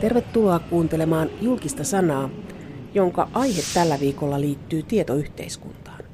[0.00, 2.30] Tervetuloa kuuntelemaan julkista sanaa,
[2.94, 6.04] jonka aihe tällä viikolla liittyy tietoyhteiskuntaan.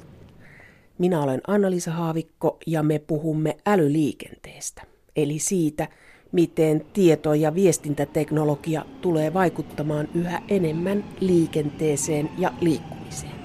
[0.97, 4.81] Minä olen Anna-Liisa Haavikko ja me puhumme älyliikenteestä,
[5.15, 5.87] eli siitä,
[6.31, 13.35] miten tieto- ja viestintäteknologia tulee vaikuttamaan yhä enemmän liikenteeseen ja liikkumiseen.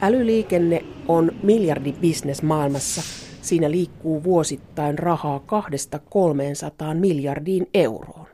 [0.00, 3.02] Älyliikenne on miljardibisnes maailmassa.
[3.42, 8.33] Siinä liikkuu vuosittain rahaa 200-300 miljardiin euroon.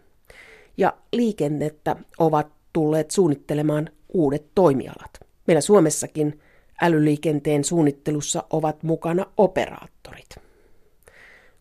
[0.80, 5.10] Ja liikennettä ovat tulleet suunnittelemaan uudet toimialat.
[5.46, 6.40] Meillä Suomessakin
[6.82, 10.36] älyliikenteen suunnittelussa ovat mukana operaattorit.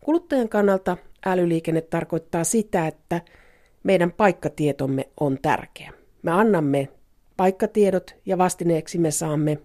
[0.00, 0.96] Kuluttajan kannalta
[1.26, 3.20] älyliikenne tarkoittaa sitä, että
[3.82, 5.92] meidän paikkatietomme on tärkeä.
[6.22, 6.88] Me annamme
[7.36, 9.58] paikkatiedot ja vastineeksi me saamme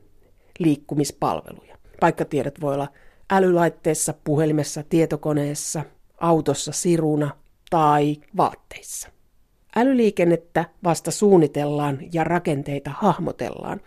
[0.60, 1.78] liikkumispalveluja.
[2.00, 2.88] Paikkatiedot voi olla
[3.32, 5.84] älylaitteessa, puhelimessa, tietokoneessa,
[6.18, 7.38] autossa, siruna
[7.70, 9.15] tai vaatteissa.
[9.76, 13.82] Älyliikennettä vasta suunnitellaan ja rakenteita hahmotellaan,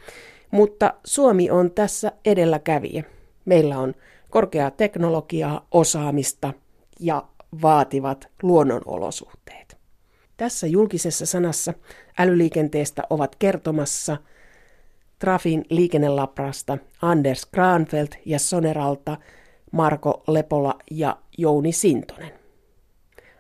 [0.51, 3.05] mutta Suomi on tässä edelläkävijä.
[3.45, 3.95] Meillä on
[4.31, 6.53] korkeaa teknologiaa, osaamista
[7.01, 7.25] ja
[7.63, 9.77] vaativat luonnonolosuhteet.
[10.37, 11.75] Tässä julkisessa sanassa
[12.19, 14.17] älyliikenteestä ovat kertomassa
[15.19, 19.17] Trafin liikennelabrasta Anders Granfeldt ja Soneralta
[19.73, 22.33] Marko Lepola ja Jouni Sintonen.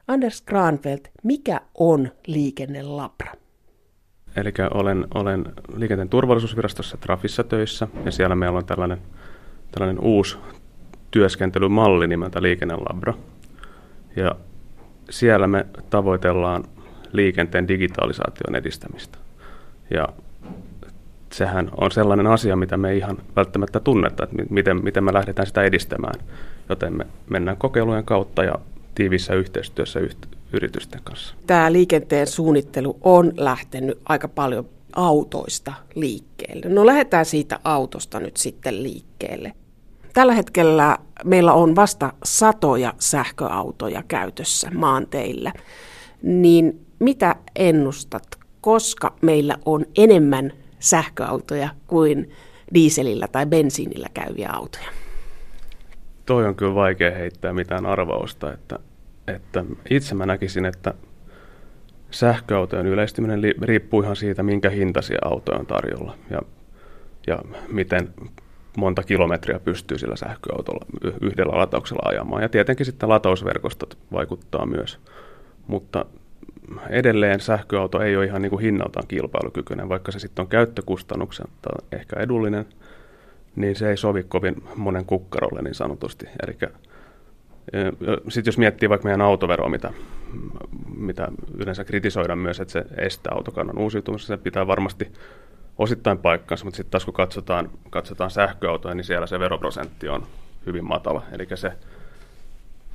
[0.08, 3.32] Anders Granfeldt, mikä on liikennelabra?
[4.36, 5.44] Eli olen, olen
[5.76, 8.98] liikenteen turvallisuusvirastossa Trafissa töissä ja siellä meillä on tällainen,
[9.72, 10.38] tällainen uusi
[11.10, 13.14] työskentelymalli nimeltä liikennelabra.
[14.16, 14.34] Ja
[15.10, 16.64] siellä me tavoitellaan
[17.12, 19.18] liikenteen digitalisaation edistämistä.
[19.90, 20.08] Ja
[21.32, 25.46] sehän on sellainen asia, mitä me ei ihan välttämättä tunnetta, että miten, miten me lähdetään
[25.46, 26.20] sitä edistämään.
[26.68, 28.54] Joten me mennään kokeilujen kautta ja
[28.98, 31.34] tiivissä yhteistyössä yht- yritysten kanssa.
[31.46, 36.68] Tämä liikenteen suunnittelu on lähtenyt aika paljon autoista liikkeelle.
[36.68, 39.52] No lähdetään siitä autosta nyt sitten liikkeelle.
[40.12, 45.52] Tällä hetkellä meillä on vasta satoja sähköautoja käytössä maanteillä.
[46.22, 48.26] Niin mitä ennustat,
[48.60, 52.30] koska meillä on enemmän sähköautoja kuin
[52.74, 54.88] diiselillä tai bensiinillä käyviä autoja?
[56.26, 58.78] Toi on kyllä vaikea heittää mitään arvausta, että,
[59.30, 60.94] että itse mä näkisin, että
[62.10, 66.42] sähköautojen yleistyminen riippuu ihan siitä, minkä hintaisia autoja on tarjolla ja,
[67.26, 67.38] ja
[67.72, 68.08] miten
[68.76, 70.86] monta kilometriä pystyy sillä sähköautolla
[71.20, 72.42] yhdellä latauksella ajamaan.
[72.42, 74.98] Ja tietenkin sitten latausverkostot vaikuttaa myös.
[75.66, 76.06] Mutta
[76.90, 81.46] edelleen sähköauto ei ole ihan niin kuin hinnaltaan kilpailukykyinen, vaikka se sitten on käyttökustannuksen
[81.92, 82.66] ehkä edullinen,
[83.56, 86.26] niin se ei sovi kovin monen kukkarolle niin sanotusti.
[86.46, 86.56] Eli
[88.28, 89.92] sitten jos miettii vaikka meidän autoveroa, mitä,
[90.96, 95.12] mitä yleensä kritisoidaan myös, että se estää autokannan uusiutumista, se pitää varmasti
[95.78, 100.26] osittain paikkansa, mutta sitten taas kun katsotaan, katsotaan sähköautoja, niin siellä se veroprosentti on
[100.66, 101.22] hyvin matala.
[101.32, 101.72] Eli se,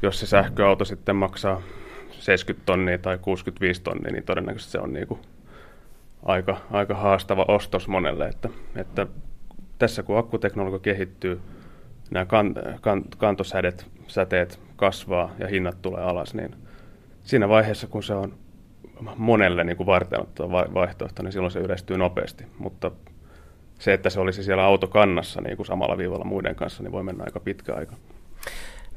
[0.01, 1.61] jos se sähköauto sitten maksaa
[2.11, 5.19] 70 tonnia tai 65 tonnia, niin todennäköisesti se on niin kuin
[6.25, 8.27] aika, aika haastava ostos monelle.
[8.27, 9.07] Että, että
[9.79, 11.41] tässä kun akkuteknologia kehittyy,
[12.11, 16.55] nämä kan, kan, kantosädet, säteet kasvaa ja hinnat tulee alas, niin
[17.23, 18.33] siinä vaiheessa, kun se on
[19.15, 22.45] monelle niin kuin varteenottava vaihtoehto, niin silloin se yleistyy nopeasti.
[22.57, 22.91] Mutta
[23.79, 27.23] se, että se olisi siellä autokannassa niin kuin samalla viivalla muiden kanssa, niin voi mennä
[27.23, 27.95] aika pitkä aika.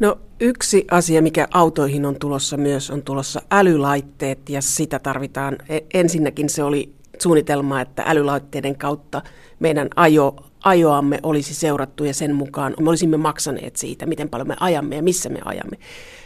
[0.00, 5.56] No yksi asia, mikä autoihin on tulossa myös, on tulossa älylaitteet ja sitä tarvitaan.
[5.68, 9.22] E, ensinnäkin se oli suunnitelma, että älylaitteiden kautta
[9.58, 14.56] meidän ajo, ajoamme olisi seurattu ja sen mukaan me olisimme maksaneet siitä, miten paljon me
[14.60, 15.76] ajamme ja missä me ajamme.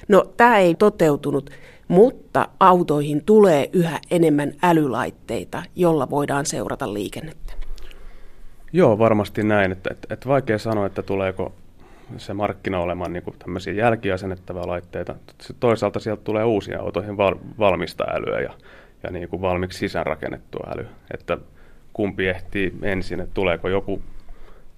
[0.08, 1.50] No tämä ei toteutunut,
[1.88, 7.52] mutta autoihin tulee yhä enemmän älylaitteita, jolla voidaan seurata liikennettä.
[8.72, 9.72] Joo, varmasti näin.
[9.72, 11.52] Että, että, että vaikea sanoa, että tuleeko
[12.16, 15.14] se markkina olemaan niin tämmöisiä jälkiasennettavia laitteita.
[15.60, 18.52] Toisaalta sieltä tulee uusia autoihin val, valmista älyä ja,
[19.02, 20.88] ja niin kuin valmiiksi sisäänrakennettua älyä.
[21.14, 21.38] Että
[21.92, 24.02] kumpi ehtii ensin, että tuleeko joku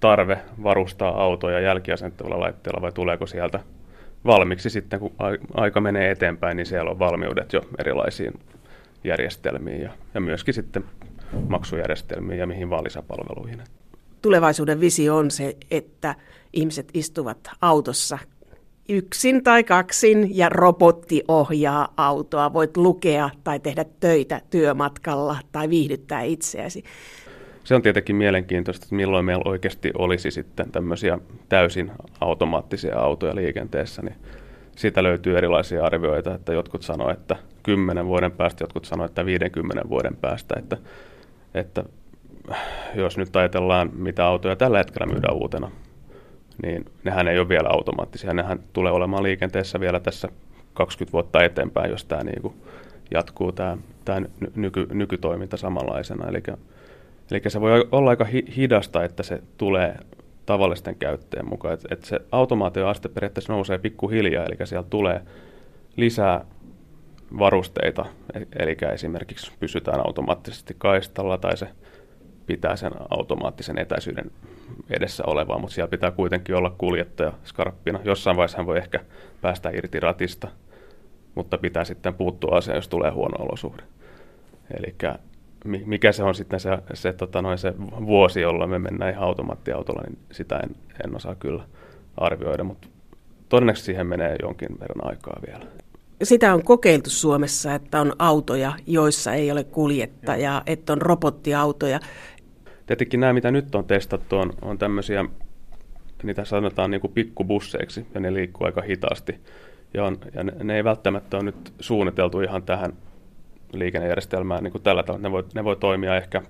[0.02, 3.60] tarve varustaa autoja jälkiasennettavilla laitteilla vai tuleeko sieltä
[4.25, 5.12] valmiiksi sitten, kun
[5.54, 8.32] aika menee eteenpäin, niin siellä on valmiudet jo erilaisiin
[9.04, 10.84] järjestelmiin ja, ja myöskin sitten
[11.49, 13.62] maksujärjestelmiin ja mihin vaan lisäpalveluihin.
[14.22, 16.14] Tulevaisuuden visio on se, että
[16.52, 18.19] ihmiset istuvat autossa
[18.88, 22.52] yksin tai kaksin ja robotti ohjaa autoa.
[22.52, 26.84] Voit lukea tai tehdä töitä työmatkalla tai viihdyttää itseäsi.
[27.64, 31.19] Se on tietenkin mielenkiintoista, että milloin meillä oikeasti olisi sitten tämmöisiä
[31.49, 34.17] täysin automaattisia autoja liikenteessä, niin
[34.76, 39.88] siitä löytyy erilaisia arvioita, että jotkut sanoo, että 10 vuoden päästä, jotkut sanoo, että 50
[39.88, 40.76] vuoden päästä, että,
[41.55, 41.85] että
[42.94, 45.70] jos nyt ajatellaan, mitä autoja tällä hetkellä myydään uutena,
[46.62, 48.35] niin nehän ei ole vielä automaattisia.
[48.35, 50.29] Nehän tulee olemaan liikenteessä vielä tässä
[50.75, 52.55] 20 vuotta eteenpäin, jos tämä niin kuin
[53.11, 54.23] jatkuu tämä, tämä
[54.55, 56.29] nyky, nykytoiminta samanlaisena.
[56.29, 56.43] Eli,
[57.32, 58.26] eli se voi olla aika
[58.56, 59.96] hidasta, että se tulee
[60.46, 61.75] tavallisten käyttäjien mukaan.
[61.75, 65.20] Että et se automaatioaste periaatteessa nousee pikkuhiljaa, eli siellä tulee
[65.96, 66.44] lisää
[67.38, 71.69] varusteita, e-, eli esimerkiksi pysytään automaattisesti kaistalla tai se
[72.46, 74.31] pitää sen automaattisen etäisyyden
[74.90, 78.00] edessä olevaa, mutta siellä pitää kuitenkin olla kuljettaja skarppina.
[78.05, 79.00] Jossain vaiheessa hän voi ehkä
[79.40, 80.49] päästä irti ratista,
[81.35, 83.82] mutta pitää sitten puuttua asiaan, jos tulee huono olosuhde.
[84.78, 84.94] Eli
[85.64, 87.75] mikä se on sitten se, se, tota noin, se
[88.06, 90.70] vuosi, jolloin me mennään ihan automaattiautolla, niin sitä en,
[91.05, 91.64] en osaa kyllä
[92.17, 92.88] arvioida, mutta
[93.49, 95.67] todennäköisesti siihen menee jonkin verran aikaa vielä.
[96.23, 102.00] Sitä on kokeiltu Suomessa, että on autoja, joissa ei ole kuljettajaa, että on robottiautoja.
[102.87, 105.25] Tietenkin nämä, mitä nyt on testattu, on, on tämmöisiä,
[106.23, 109.35] niitä sanotaan niin kuin pikkubusseiksi, ja ne liikkuu aika hitaasti.
[109.94, 112.93] Ja, on, ja ne, ne ei välttämättä ole nyt suunniteltu ihan tähän
[113.73, 115.23] liikennejärjestelmään niin kuin tällä tavalla.
[115.23, 116.43] Ne voi, ne voi toimia ehkä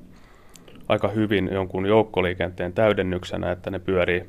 [0.88, 4.24] aika hyvin jonkun joukkoliikenteen täydennyksenä, että ne pyörii,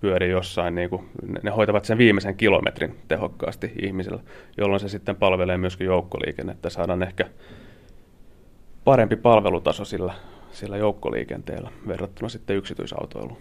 [0.00, 1.08] pyörii jossain, niin kuin,
[1.42, 4.22] ne hoitavat sen viimeisen kilometrin tehokkaasti ihmisillä,
[4.58, 6.70] jolloin se sitten palvelee myöskin joukkoliikennettä.
[6.70, 7.30] Saadaan ehkä
[8.84, 10.14] parempi palvelutaso sillä,
[10.52, 13.38] sillä joukkoliikenteellä verrattuna sitten yksityisautoiluun.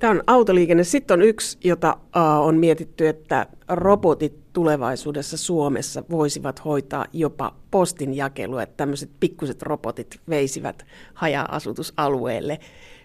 [0.00, 0.84] Tämä on autoliikenne.
[0.84, 1.96] Sitten on yksi, jota
[2.40, 10.86] on mietitty, että robotit tulevaisuudessa Suomessa voisivat hoitaa jopa postinjakelua, että tämmöiset pikkuset robotit veisivät
[11.14, 12.58] haja-asutusalueelle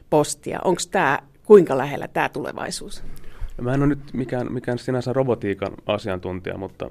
[0.10, 0.60] postia.
[0.66, 3.04] Onko tämä, kuinka lähellä tämä tulevaisuus?
[3.58, 6.90] No, mä en ole nyt mikään, mikään sinänsä robotiikan asiantuntija, mutta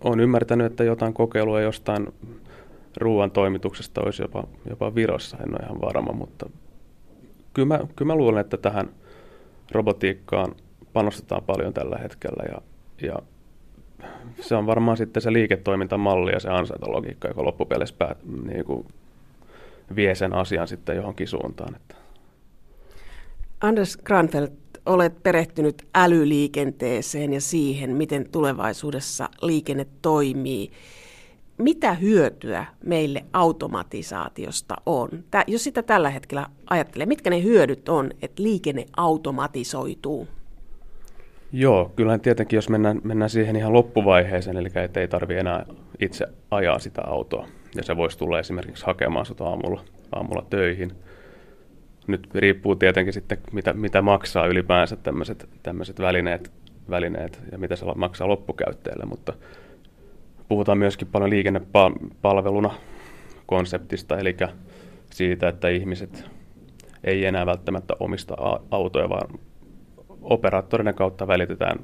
[0.00, 2.08] olen ymmärtänyt, että jotain kokeilua jostain
[2.96, 6.50] ruoan toimituksesta olisi jopa, jopa Virossa, en ole ihan varma, mutta
[7.54, 8.88] kyllä mä, kyllä mä luulen, että tähän
[9.72, 10.54] robotiikkaan
[10.92, 12.62] panostetaan paljon tällä hetkellä ja,
[13.08, 13.18] ja
[14.40, 18.86] se on varmaan sitten se liiketoimintamalli ja se ansaintalogiikka, joka loppupeleissä päät, niin kuin
[19.96, 21.74] vie sen asian sitten johonkin suuntaan.
[21.74, 21.94] Että.
[23.60, 24.54] Anders Granfeldt,
[24.86, 30.70] olet perehtynyt älyliikenteeseen ja siihen, miten tulevaisuudessa liikenne toimii.
[31.58, 35.08] Mitä hyötyä meille automatisaatiosta on?
[35.30, 40.28] Tää, jos sitä tällä hetkellä ajattelee, mitkä ne hyödyt on, että liikenne automatisoituu?
[41.56, 45.66] Joo, kyllähän tietenkin, jos mennään, mennään siihen ihan loppuvaiheeseen, eli että ei tarvitse enää
[46.00, 50.92] itse ajaa sitä autoa, ja se voisi tulla esimerkiksi hakemaan sitä aamulla, aamulla töihin.
[52.06, 56.52] Nyt riippuu tietenkin sitten, mitä, mitä maksaa ylipäänsä tämmöiset, välineet,
[56.90, 59.32] välineet ja mitä se maksaa loppukäyttäjälle, mutta
[60.48, 62.74] puhutaan myöskin paljon liikennepalveluna
[63.46, 64.36] konseptista, eli
[65.10, 66.24] siitä, että ihmiset
[67.04, 68.34] ei enää välttämättä omista
[68.70, 69.28] autoja, vaan
[70.24, 71.78] operaattorinen kautta välitetään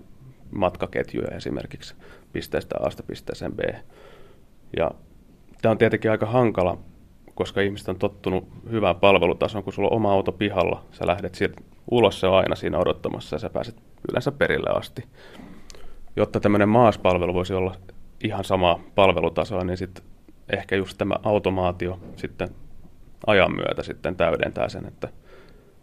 [0.50, 1.94] matkaketjuja esimerkiksi
[2.32, 3.60] pisteestä A pisteeseen B.
[4.76, 4.90] Ja
[5.62, 6.78] tämä on tietenkin aika hankala,
[7.34, 11.60] koska ihmiset on tottunut hyvään palvelutasoon, kun sulla on oma auto pihalla, sä lähdet sieltä
[11.90, 13.76] ulos, se on aina siinä odottamassa ja sä pääset
[14.10, 15.04] yleensä perille asti.
[16.16, 17.74] Jotta tämmöinen maaspalvelu voisi olla
[18.24, 20.04] ihan sama palvelutasoa, niin sitten
[20.52, 22.48] ehkä just tämä automaatio sitten
[23.26, 25.08] ajan myötä sitten täydentää sen, että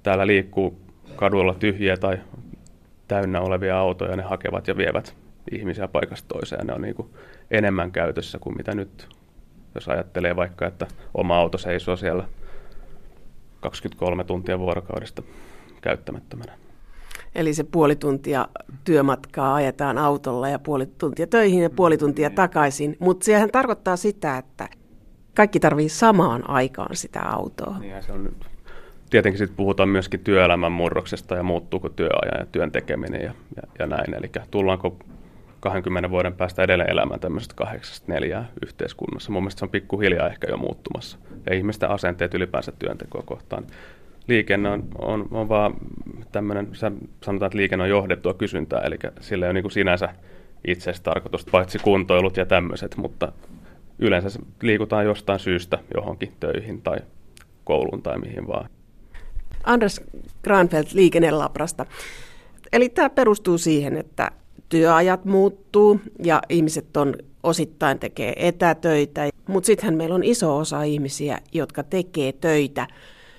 [0.03, 0.81] täällä liikkuu
[1.15, 2.17] kaduilla tyhjiä tai
[3.07, 5.15] täynnä olevia autoja, ne hakevat ja vievät
[5.51, 6.67] ihmisiä paikasta toiseen.
[6.67, 7.09] Ne on niin kuin
[7.51, 9.09] enemmän käytössä kuin mitä nyt,
[9.75, 12.23] jos ajattelee vaikka, että oma auto seisoo siellä
[13.59, 15.23] 23 tuntia vuorokaudesta
[15.81, 16.53] käyttämättömänä.
[17.35, 18.47] Eli se puoli tuntia
[18.83, 22.97] työmatkaa ajetaan autolla ja puoli tuntia töihin ja puoli tuntia takaisin.
[22.99, 24.69] Mutta sehän tarkoittaa sitä, että
[25.35, 27.79] kaikki tarvii samaan aikaan sitä autoa.
[27.79, 28.56] Niin se on nyt
[29.09, 33.87] tietenkin sitten puhutaan myöskin työelämän murroksesta ja muuttuuko työajan ja työn tekeminen ja, ja, ja
[33.87, 34.13] näin.
[34.13, 34.97] Eli tullaanko
[35.59, 39.31] 20 vuoden päästä edelleen elämään tämmöisestä kahdeksasta neljää yhteiskunnassa.
[39.31, 41.17] Mun mielestä se on pikkuhiljaa ehkä jo muuttumassa.
[41.45, 43.63] Ja ihmisten asenteet ylipäänsä työntekoa kohtaan.
[44.27, 45.73] Liikenne on, on, on vaan
[46.31, 46.67] tämmöinen,
[47.21, 50.09] sanotaan, että liikenne on johdettua kysyntää, eli sillä ei ole niin sinänsä
[50.67, 53.31] itsestä tarkoitusta, paitsi kuntoilut ja tämmöiset, mutta
[53.99, 56.97] yleensä liikutaan jostain syystä johonkin töihin tai
[57.63, 58.69] kouluun tai mihin vaan.
[59.67, 60.01] Anders
[60.43, 61.85] Granfeldt liikennelabrasta.
[62.73, 64.31] Eli tämä perustuu siihen, että
[64.69, 71.39] työajat muuttuu ja ihmiset on osittain tekee etätöitä, mutta sittenhän meillä on iso osa ihmisiä,
[71.53, 72.87] jotka tekee töitä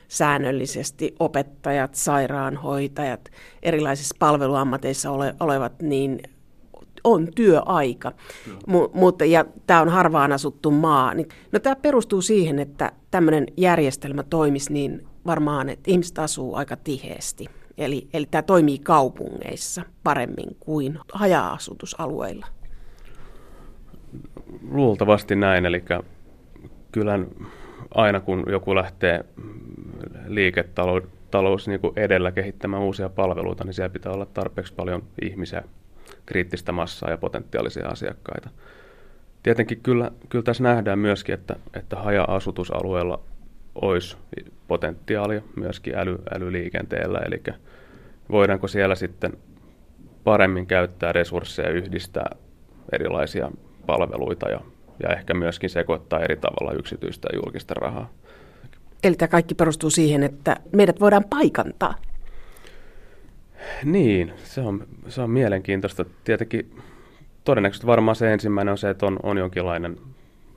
[0.08, 3.30] säännöllisesti, opettajat, sairaanhoitajat,
[3.62, 6.22] erilaisissa palveluammateissa ole, olevat, niin
[7.04, 8.12] on työaika,
[8.66, 11.14] M- mutta, ja tämä on harvaan asuttu maa.
[11.14, 16.76] Niin, no tämä perustuu siihen, että tämmöinen järjestelmä toimisi niin varmaan, että ihmiset asuu aika
[16.76, 17.46] tiheesti.
[17.78, 22.46] Eli, eli tämä toimii kaupungeissa paremmin kuin haja-asutusalueilla.
[24.70, 25.84] Luultavasti näin, eli
[26.92, 27.18] kyllä
[27.94, 29.24] aina kun joku lähtee
[30.26, 35.62] liiketalous niin kuin edellä kehittämään uusia palveluita, niin siellä pitää olla tarpeeksi paljon ihmisiä,
[36.26, 38.50] kriittistä massaa ja potentiaalisia asiakkaita.
[39.42, 43.20] Tietenkin kyllä, kyllä tässä nähdään myöskin, että, että haja-asutusalueella
[43.82, 44.16] olisi
[44.68, 47.42] potentiaalia myöskin äly, älyliikenteellä, eli
[48.30, 49.32] voidaanko siellä sitten
[50.24, 52.36] paremmin käyttää resursseja, yhdistää
[52.92, 53.50] erilaisia
[53.86, 54.60] palveluita ja,
[55.02, 58.10] ja ehkä myöskin sekoittaa eri tavalla yksityistä ja julkista rahaa.
[59.04, 61.94] Eli tämä kaikki perustuu siihen, että meidät voidaan paikantaa.
[63.84, 66.04] Niin, se on, se on mielenkiintoista.
[66.24, 66.76] Tietenkin
[67.44, 69.96] todennäköisesti varmaan se ensimmäinen on se, että on, on jonkinlainen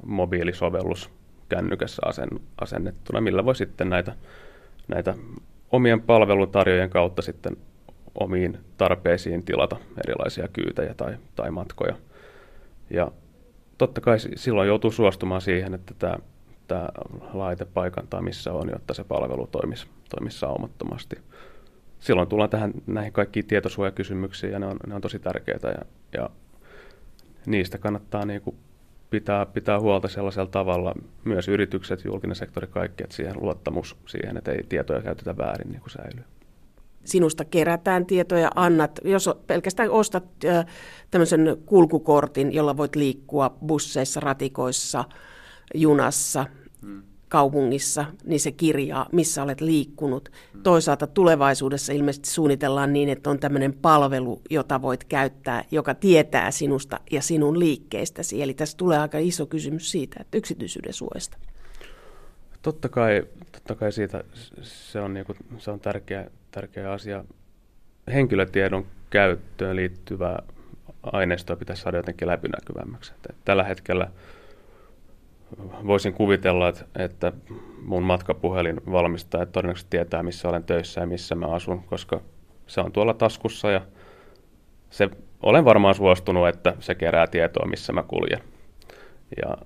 [0.06, 1.10] mobiilisovellus
[1.52, 2.30] kännykässä asen,
[2.62, 4.16] asennettuna, millä voi sitten näitä,
[4.88, 5.16] näitä
[5.72, 7.58] omien palvelutarjojen kautta sitten
[8.20, 11.96] omiin tarpeisiin tilata erilaisia kyytejä tai, tai matkoja.
[12.90, 13.12] Ja
[13.78, 16.16] totta kai silloin joutuu suostumaan siihen, että tämä,
[16.68, 16.90] tämä
[17.34, 21.16] laite paikantaa missä on, jotta se palvelu toimisi, toimisi saumattomasti.
[22.00, 25.82] Silloin tullaan tähän näihin kaikkiin tietosuojakysymyksiin ja ne on, ne on tosi tärkeitä ja,
[26.14, 26.30] ja
[27.46, 28.56] niistä kannattaa niin kuin
[29.12, 34.52] pitää, pitää huolta sellaisella tavalla, myös yritykset, julkinen sektori, kaikki, että siihen luottamus siihen, että
[34.52, 36.24] ei tietoja käytetä väärin niin kuin säilyy
[37.04, 40.24] sinusta kerätään tietoja, annat, jos pelkästään ostat
[41.12, 45.04] tämmöisen kulkukortin, jolla voit liikkua busseissa, ratikoissa,
[45.74, 46.46] junassa,
[46.82, 47.04] hmm.
[47.32, 50.30] Kaupungissa, niin se kirjaa, missä olet liikkunut.
[50.64, 57.00] Toisaalta tulevaisuudessa ilmeisesti suunnitellaan niin, että on tämmöinen palvelu, jota voit käyttää, joka tietää sinusta
[57.12, 58.42] ja sinun liikkeistäsi.
[58.42, 61.38] Eli tässä tulee aika iso kysymys siitä, että yksityisyyden suojasta.
[62.62, 64.24] Totta kai, totta kai siitä
[64.62, 67.26] se on, niin kuin, se on tärkeä, tärkeä asia.
[68.14, 70.44] Henkilötiedon käyttöön liittyvää
[71.04, 73.14] aineistoa pitäisi saada jotenkin läpinäkyvämmäksi.
[73.46, 74.12] Tällä hetkellä
[75.88, 77.32] voisin kuvitella, että, että
[77.86, 82.22] mun matkapuhelin valmistaa, että todennäköisesti tietää, missä olen töissä ja missä mä asun, koska
[82.68, 83.82] se on tuolla taskussa ja
[84.90, 85.10] se,
[85.44, 88.42] olen varmaan suostunut, että se kerää tietoa, missä mä kuljen.
[89.42, 89.58] Ja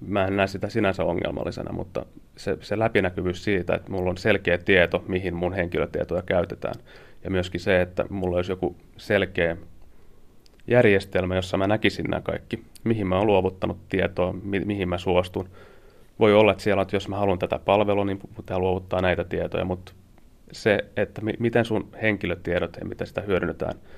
[0.00, 4.58] mä en näe sitä sinänsä ongelmallisena, mutta se, se läpinäkyvyys siitä, että mulla on selkeä
[4.58, 6.74] tieto, mihin mun henkilötietoja käytetään.
[7.24, 9.56] Ja myöskin se, että mulla olisi joku selkeä
[10.70, 15.48] järjestelmä, jossa mä näkisin nämä kaikki, mihin mä oon luovuttanut tietoa, mi- mihin mä suostun.
[16.18, 19.64] Voi olla, että siellä, että jos mä haluan tätä palvelua, niin pitää luovuttaa näitä tietoja,
[19.64, 19.92] mutta
[20.52, 23.74] se, että mi- miten sun henkilötiedot ja miten sitä hyödynnetään–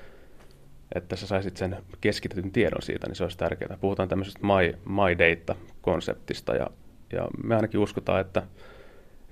[0.94, 3.78] että sä saisit sen keskitetyn tiedon siitä, niin se olisi tärkeää.
[3.80, 6.66] Puhutaan tämmöisestä my, my data-konseptista ja,
[7.12, 8.42] ja me ainakin uskotaan, että,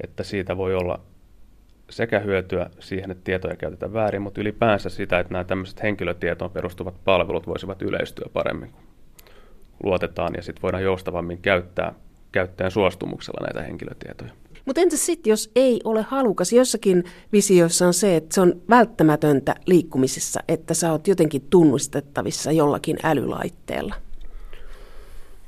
[0.02, 1.00] että siitä voi olla
[1.90, 6.94] sekä hyötyä siihen, että tietoja käytetään väärin, mutta ylipäänsä sitä, että nämä tämmöiset henkilötietoon perustuvat
[7.04, 8.82] palvelut voisivat yleistyä paremmin, kun
[9.85, 11.94] luotetaan ja sitten voidaan joustavammin käyttää
[12.32, 14.30] käyttäjän suostumuksella näitä henkilötietoja.
[14.64, 16.52] Mutta entä sitten, jos ei ole halukas?
[16.52, 22.99] Jossakin visiossa on se, että se on välttämätöntä liikkumisessa, että sä oot jotenkin tunnistettavissa jollakin
[23.02, 23.94] älylaitteella.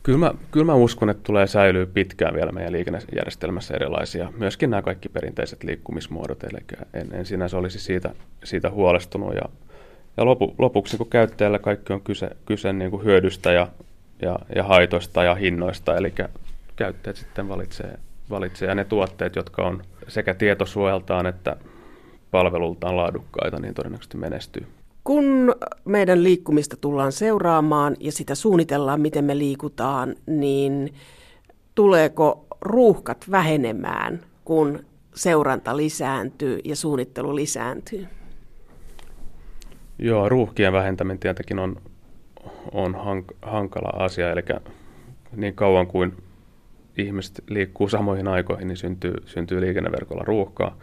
[0.02, 4.82] Kyllä mä, kyllä mä uskon, että tulee säilyä pitkään vielä meidän liikennejärjestelmässä erilaisia, myöskin nämä
[4.82, 6.58] kaikki perinteiset liikkumismuodot, eli
[6.94, 9.34] en, en sinänsä olisi siitä, siitä huolestunut.
[9.34, 9.48] Ja,
[10.16, 13.68] ja lopu, lopuksi kun käyttäjällä kaikki on kyse, kyse niin kuin hyödystä ja,
[14.22, 16.14] ja, ja haitoista ja hinnoista, eli
[16.76, 17.98] käyttäjät sitten valitsee
[18.32, 21.56] valitsee ja ne tuotteet, jotka on sekä tietosuojeltaan että
[22.30, 24.66] palvelultaan laadukkaita, niin todennäköisesti menestyy.
[25.04, 25.54] Kun
[25.84, 30.94] meidän liikkumista tullaan seuraamaan ja sitä suunnitellaan, miten me liikutaan, niin
[31.74, 38.06] tuleeko ruuhkat vähenemään, kun seuranta lisääntyy ja suunnittelu lisääntyy?
[39.98, 41.76] Joo, ruuhkien vähentäminen tietenkin on,
[42.72, 44.42] on hank, hankala asia, eli
[45.36, 46.16] niin kauan kuin
[46.98, 50.76] ihmiset liikkuu samoihin aikoihin, niin syntyy, syntyy liikenneverkolla ruuhkaa.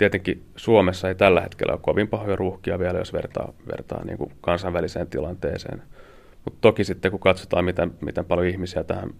[0.00, 4.32] Tietenkin Suomessa ei tällä hetkellä ole kovin pahoja ruuhkia vielä, jos vertaa, vertaa niin kuin
[4.40, 5.82] kansainväliseen tilanteeseen.
[6.44, 9.10] Mutta toki sitten kun katsotaan, miten, miten paljon ihmisiä tähän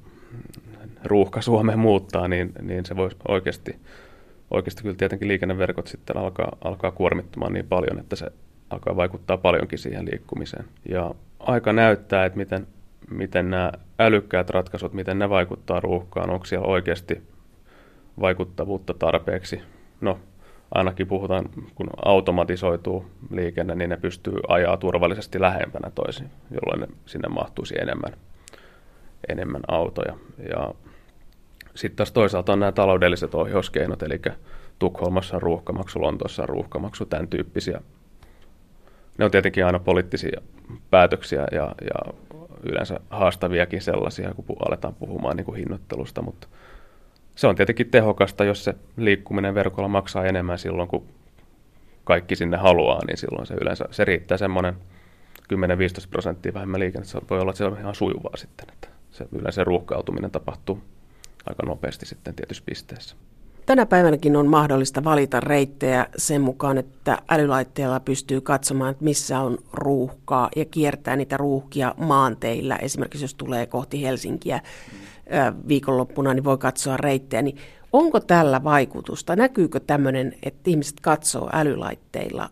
[1.05, 3.77] ruuhka Suomeen muuttaa, niin, niin se voi oikeasti,
[4.51, 8.27] oikeasti kyllä tietenkin liikenneverkot sitten alkaa, alkaa kuormittumaan niin paljon, että se
[8.71, 10.65] alkaa vaikuttaa paljonkin siihen liikkumiseen.
[10.89, 12.67] Ja aika näyttää, että miten,
[13.11, 17.23] miten nämä älykkäät ratkaisut, miten ne vaikuttaa ruuhkaan, onko siellä oikeasti
[18.21, 19.61] vaikuttavuutta tarpeeksi.
[20.01, 20.19] No,
[20.75, 27.29] ainakin puhutaan, kun automatisoituu liikenne, niin ne pystyy ajaa turvallisesti lähempänä toisiin, jolloin ne, sinne
[27.29, 28.13] mahtuisi enemmän,
[29.29, 30.17] enemmän autoja.
[30.49, 30.75] Ja
[31.75, 34.21] sitten taas toisaalta on nämä taloudelliset ohjauskeinot, eli
[34.79, 37.81] Tukholmassa on ruuhkamaksu, Lontoossa on ruuhkamaksu, tämän tyyppisiä.
[39.19, 40.41] Ne on tietenkin aina poliittisia
[40.91, 42.13] päätöksiä ja, ja
[42.63, 46.49] yleensä haastaviakin sellaisia, kun aletaan puhumaan niin kuin hinnoittelusta, mutta
[47.35, 51.07] se on tietenkin tehokasta, jos se liikkuminen verkolla maksaa enemmän silloin, kun
[52.05, 54.75] kaikki sinne haluaa, niin silloin se yleensä se riittää semmoinen
[55.55, 55.57] 10-15
[56.11, 57.21] prosenttia vähemmän liikennettä.
[57.31, 60.83] Voi olla, että se on ihan sujuvaa sitten, että se yleensä ruuhkautuminen tapahtuu
[61.47, 63.17] aika nopeasti sitten tietyssä pisteessä.
[63.67, 69.59] Tänä päivänäkin on mahdollista valita reittejä sen mukaan, että älylaitteella pystyy katsomaan, että missä on
[69.73, 72.77] ruuhkaa ja kiertää niitä ruuhkia maanteilla.
[72.77, 74.61] Esimerkiksi jos tulee kohti Helsinkiä
[75.69, 77.43] viikonloppuna, niin voi katsoa reittejä.
[77.43, 77.57] Niin
[77.93, 79.37] onko tällä vaikutusta?
[79.37, 82.49] Näkyykö tämmöinen, että ihmiset katsoo älylaitteilla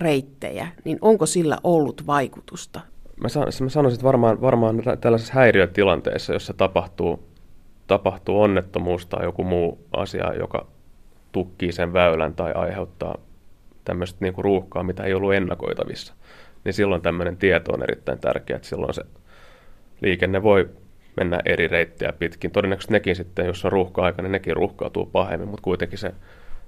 [0.00, 2.80] reittejä, niin onko sillä ollut vaikutusta?
[3.16, 7.32] Mä, sanoisin, että varmaan, varmaan tällaisessa häiriötilanteessa, jossa tapahtuu
[7.86, 10.66] tapahtuu onnettomuus tai joku muu asia, joka
[11.32, 13.18] tukkii sen väylän tai aiheuttaa
[13.84, 16.14] tämmöistä niin kuin ruuhkaa, mitä ei ollut ennakoitavissa,
[16.64, 19.02] niin silloin tämmöinen tieto on erittäin tärkeä, että silloin se
[20.00, 20.68] liikenne voi
[21.16, 22.50] mennä eri reittejä pitkin.
[22.50, 26.14] Todennäköisesti nekin sitten, jos on ruuhka-aika, niin nekin ruuhkautuu pahemmin, mutta kuitenkin se,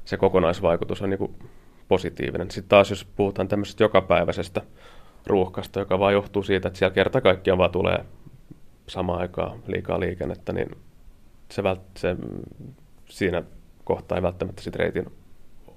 [0.05, 1.37] se kokonaisvaikutus on niin
[1.89, 2.51] positiivinen.
[2.51, 4.63] Sitten taas, jos puhutaan tämmöisestä jokapäiväisestä
[5.27, 8.05] ruuhkasta, joka vaan johtuu siitä, että siellä kerta kaikkiaan vaan tulee
[8.87, 10.71] samaan aikaan liikaa liikennettä, niin
[11.51, 12.17] se, vält, se
[13.09, 13.43] siinä
[13.85, 15.13] kohtaa ei välttämättä sit reitin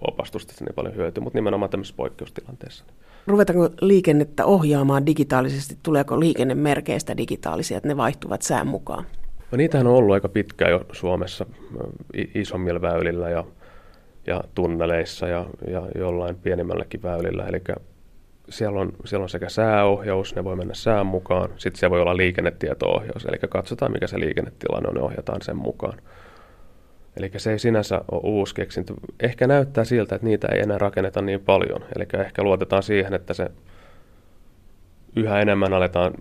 [0.01, 2.86] opastusta niin paljon hyötyä, mutta nimenomaan tämmöisessä poikkeustilanteessa.
[3.27, 5.77] Ruvetaanko liikennettä ohjaamaan digitaalisesti?
[5.84, 9.06] Tuleeko liikennemerkeistä digitaalisia, että ne vaihtuvat sään mukaan?
[9.51, 11.46] No niitähän on ollut aika pitkään jo Suomessa
[12.36, 13.44] isommilla väylillä ja,
[14.27, 17.46] ja tunneleissa ja, ja jollain pienimmälläkin väylillä.
[17.46, 17.62] Eli
[18.50, 22.17] siellä on, siellä on sekä sääohjaus, ne voi mennä sään mukaan, sitten siellä voi olla
[22.17, 26.02] liikennetieto-ohjaus, eli katsotaan mikä se liikennetilanne on, ne ohjataan sen mukaan.
[27.17, 28.93] Eli se ei sinänsä ole uusi keksintö.
[29.19, 31.86] Ehkä näyttää siltä, että niitä ei enää rakenneta niin paljon.
[31.95, 33.51] Eli ehkä luotetaan siihen, että se
[35.15, 36.13] yhä enemmän aletaan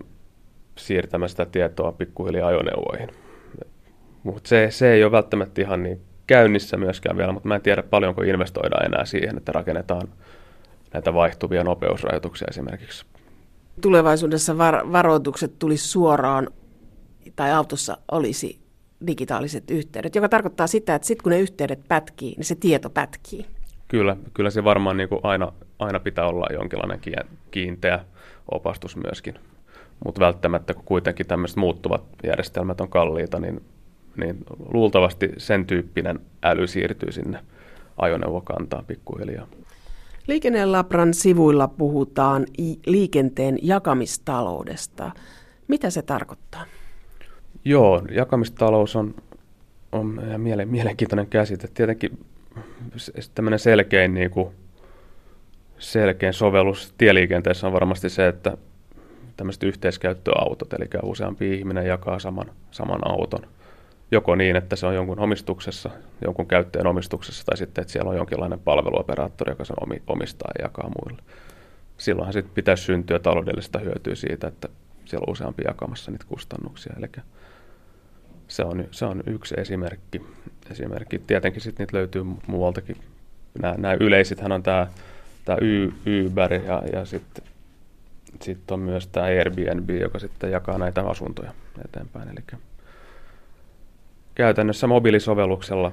[0.77, 3.09] siirtämään sitä tietoa pikkuhiljaa ajoneuvoihin.
[4.23, 7.83] Mutta se, se ei ole välttämättä ihan niin käynnissä myöskään vielä, mutta mä en tiedä
[7.83, 10.07] paljonko investoidaan enää siihen, että rakennetaan
[10.93, 13.05] näitä vaihtuvia nopeusrajoituksia esimerkiksi.
[13.81, 16.49] Tulevaisuudessa var- varoitukset tulisi suoraan
[17.35, 18.66] tai autossa olisi
[19.07, 23.45] digitaaliset yhteydet, joka tarkoittaa sitä, että sitten kun ne yhteydet pätkii, niin se tieto pätkii.
[23.87, 26.99] Kyllä, kyllä se varmaan niin kuin aina, aina pitää olla jonkinlainen
[27.51, 27.99] kiinteä
[28.51, 29.35] opastus myöskin.
[30.05, 33.61] Mutta välttämättä, kun kuitenkin tämmöiset muuttuvat järjestelmät on kalliita, niin,
[34.17, 34.37] niin
[34.73, 37.39] luultavasti sen tyyppinen äly siirtyy sinne
[37.97, 39.47] ajoneuvokantaan pikkuhiljaa.
[40.27, 42.45] Liikennelabran sivuilla puhutaan
[42.85, 45.11] liikenteen jakamistaloudesta.
[45.67, 46.65] Mitä se tarkoittaa?
[47.67, 49.15] Joo, jakamistalous on,
[49.91, 50.21] on
[50.65, 51.67] mielenkiintoinen käsite.
[51.73, 52.25] Tietenkin
[53.35, 54.49] tämmöinen selkein, niin kuin,
[55.79, 58.57] selkein sovellus tieliikenteessä on varmasti se, että
[59.37, 63.47] tämmöiset yhteiskäyttöautot, eli useampi ihminen jakaa saman, saman auton–
[64.11, 65.89] joko niin, että se on jonkun omistuksessa,
[66.21, 69.75] jonkun käyttäjän omistuksessa, tai sitten, että siellä on jonkinlainen palveluoperaattori, joka sen
[70.07, 71.23] omistaa ja jakaa muille.
[71.97, 74.69] Silloinhan sitten pitäisi syntyä taloudellista hyötyä siitä, että
[75.05, 76.93] siellä on useampi jakamassa niitä kustannuksia.
[76.97, 77.07] Eli
[78.47, 80.21] se on, se on yksi esimerkki.
[80.71, 81.19] esimerkki.
[81.19, 82.97] Tietenkin sitten niitä löytyy muualtakin.
[83.61, 84.87] Nämä, nämä yleisithän on tämä,
[85.45, 85.57] tämä
[86.25, 87.43] Uber ja, ja sitten
[88.41, 91.53] sit on myös tämä Airbnb, joka sitten jakaa näitä asuntoja
[91.85, 92.29] eteenpäin.
[92.29, 92.59] Eli
[94.35, 95.91] käytännössä mobiilisovelluksella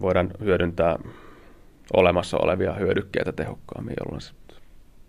[0.00, 0.98] voidaan hyödyntää
[1.92, 4.22] olemassa olevia hyödykkeitä tehokkaammin, jolloin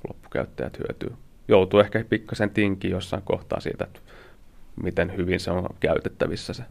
[0.08, 1.13] loppukäyttäjät hyötyy.
[1.47, 3.99] Joutuu ehkä pikkasen tinki jossain kohtaa siitä, että
[4.84, 6.64] miten hyvin se on käytettävissä se,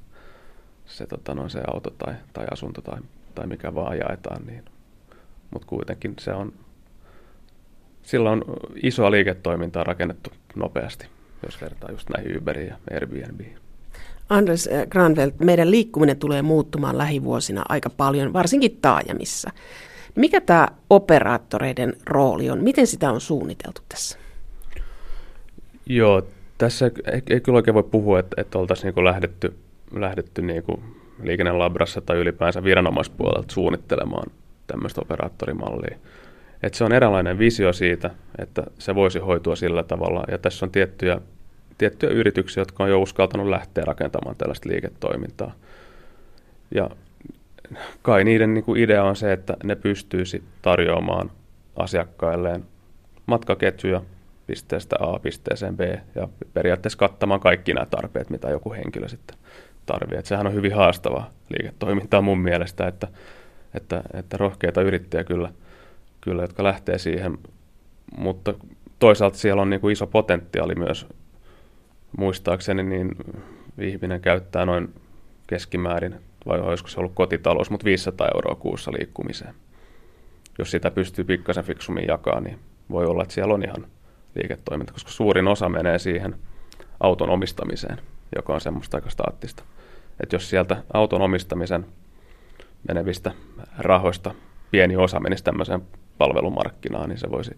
[0.87, 3.01] se, tota noin, se auto tai, tai asunto tai,
[3.35, 4.47] tai mikä vaan jaetaan.
[4.47, 4.65] Niin.
[5.51, 6.53] Mutta kuitenkin se on,
[8.03, 8.45] sillä on
[8.83, 11.07] isoa liiketoimintaa rakennettu nopeasti,
[11.45, 13.57] jos vertaa just näihin Uberiin ja Airbnbiin.
[14.29, 19.51] Anders eh, Granvelt, meidän liikkuminen tulee muuttumaan lähivuosina aika paljon, varsinkin taajamissa.
[20.15, 22.65] Mikä tämä operaattoreiden rooli on?
[22.65, 24.19] Miten sitä on suunniteltu tässä?
[25.87, 26.23] Joo,
[26.63, 29.55] tässä ei, ei kyllä oikein voi puhua, että, että oltaisiin niin lähdetty,
[29.93, 30.83] lähdetty niin kuin
[31.23, 34.31] liikennelabrassa tai ylipäänsä viranomaispuolelta suunnittelemaan
[34.67, 35.97] tämmöistä operaattorimallia.
[36.63, 40.71] Että se on eräänlainen visio siitä, että se voisi hoitua sillä tavalla, ja tässä on
[40.71, 41.21] tiettyjä
[41.79, 45.53] tiettyjä yrityksiä, jotka on jo uskaltanut lähteä rakentamaan tällaista liiketoimintaa.
[46.75, 46.91] Ja
[48.03, 51.31] kai niiden niin kuin idea on se, että ne pystyisi tarjoamaan
[51.77, 52.65] asiakkailleen
[53.27, 54.03] matkaketjuja
[54.47, 55.81] pisteestä A pisteeseen B
[56.15, 59.39] ja periaatteessa kattamaan kaikki nämä tarpeet, mitä joku henkilö sitten
[59.87, 60.19] tarvitsee.
[60.19, 63.09] Että sehän on hyvin haastavaa liiketoimintaa mun mielestä, että,
[63.75, 65.53] että, että rohkeita yrittäjiä kyllä,
[66.21, 67.39] kyllä, jotka lähtee siihen,
[68.17, 68.55] mutta
[68.99, 71.07] toisaalta siellä on niin kuin iso potentiaali myös
[72.19, 73.17] muistaakseni, niin
[73.79, 74.95] ihminen käyttää noin
[75.47, 76.15] keskimäärin,
[76.47, 79.55] vai olisiko se ollut kotitalous, mutta 500 euroa kuussa liikkumiseen.
[80.59, 82.59] Jos sitä pystyy pikkasen fiksummin jakaa, niin
[82.91, 83.87] voi olla, että siellä on ihan
[84.35, 86.35] liiketoiminta, koska suurin osa menee siihen
[87.01, 87.99] auton omistamiseen,
[88.37, 89.63] joka on semmoista aika staattista.
[90.21, 91.87] Että jos sieltä auton omistamisen
[92.89, 93.33] menevistä
[93.79, 94.35] rahoista
[94.71, 95.83] pieni osa menisi tämmöiseen
[96.19, 97.57] palvelumarkkinaan, niin se voisi,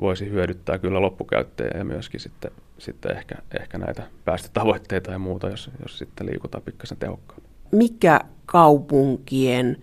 [0.00, 5.70] voisi hyödyttää kyllä loppukäyttäjää ja myöskin sitten, sitten ehkä, ehkä näitä päästötavoitteita ja muuta, jos,
[5.82, 7.50] jos sitten liikutaan pikkasen tehokkaammin.
[7.72, 9.82] Mikä kaupunkien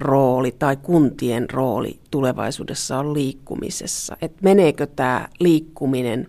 [0.00, 4.16] rooli tai kuntien rooli tulevaisuudessa on liikkumisessa?
[4.22, 6.26] Et meneekö tämä liikkuminen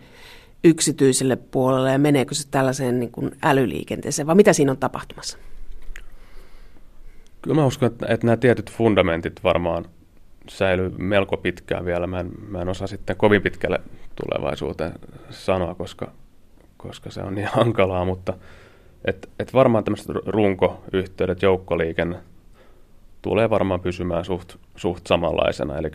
[0.63, 5.37] yksityiselle puolelle ja meneekö se tällaiseen niin kuin älyliikenteeseen vai mitä siinä on tapahtumassa?
[7.41, 9.85] Kyllä mä uskon, että, että nämä tietyt fundamentit varmaan
[10.49, 12.07] säilyy melko pitkään vielä.
[12.07, 13.81] Mä en, mä en osaa sitten kovin pitkälle
[14.15, 14.91] tulevaisuuteen
[15.29, 16.11] sanoa, koska,
[16.77, 18.33] koska se on niin hankalaa, mutta
[19.05, 22.17] et, et varmaan tämmöiset runkoyhteydet, joukkoliikenne
[23.21, 25.91] tulee varmaan pysymään suht, suht samanlaisena, eli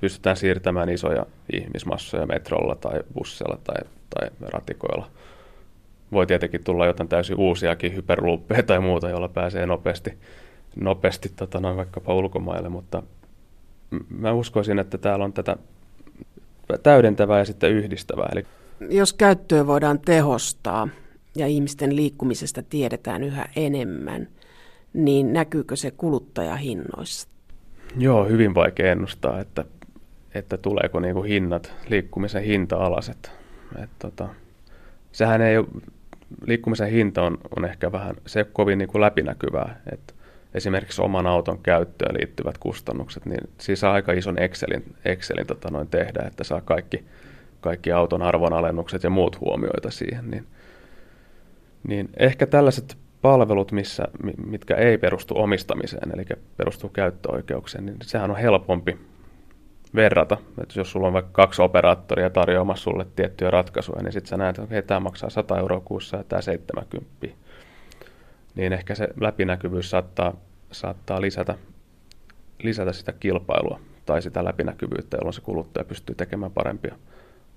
[0.00, 5.10] pystytään siirtämään isoja ihmismassoja metrolla tai bussilla tai, tai ratikoilla.
[6.12, 10.18] Voi tietenkin tulla jotain täysin uusiakin hyperluuppeja tai muuta, jolla pääsee nopeasti,
[10.76, 13.02] nopeasti tota noin vaikkapa ulkomaille, mutta
[14.08, 15.56] mä uskoisin, että täällä on tätä
[16.82, 18.28] täydentävää ja sitten yhdistävää.
[18.32, 18.44] Eli
[18.90, 20.88] Jos käyttöä voidaan tehostaa
[21.36, 24.28] ja ihmisten liikkumisesta tiedetään yhä enemmän,
[24.92, 27.28] niin näkyykö se kuluttajahinnoissa?
[27.98, 29.64] Joo, hyvin vaikea ennustaa, että,
[30.34, 33.08] että tuleeko niinku hinnat, liikkumisen hinta alas.
[33.08, 33.30] Että,
[33.82, 34.28] et tota,
[35.12, 35.66] sehän ei ole,
[36.46, 39.80] liikkumisen hinta on, on ehkä vähän, se ei ole kovin niinku läpinäkyvää.
[39.92, 40.14] Että
[40.54, 45.88] esimerkiksi oman auton käyttöön liittyvät kustannukset, niin siis saa aika ison Excelin, Excelin tota noin
[45.88, 47.04] tehdä, että saa kaikki,
[47.60, 50.30] kaikki auton arvonalennukset ja muut huomioita siihen.
[50.30, 50.46] Niin,
[51.88, 54.04] niin ehkä tällaiset palvelut, missä,
[54.46, 56.24] mitkä ei perustu omistamiseen, eli
[56.56, 58.98] perustuu käyttöoikeukseen, niin sehän on helpompi
[59.94, 60.36] verrata.
[60.62, 64.58] Että jos sulla on vaikka kaksi operaattoria tarjoamassa sulle tiettyjä ratkaisuja, niin sitten sä näet,
[64.58, 67.26] että okay, tämä maksaa 100 euroa kuussa ja tämä 70.
[68.54, 70.34] Niin ehkä se läpinäkyvyys saattaa,
[70.72, 71.54] saattaa lisätä,
[72.62, 76.96] lisätä sitä kilpailua tai sitä läpinäkyvyyttä, jolloin se kuluttaja pystyy tekemään parempia,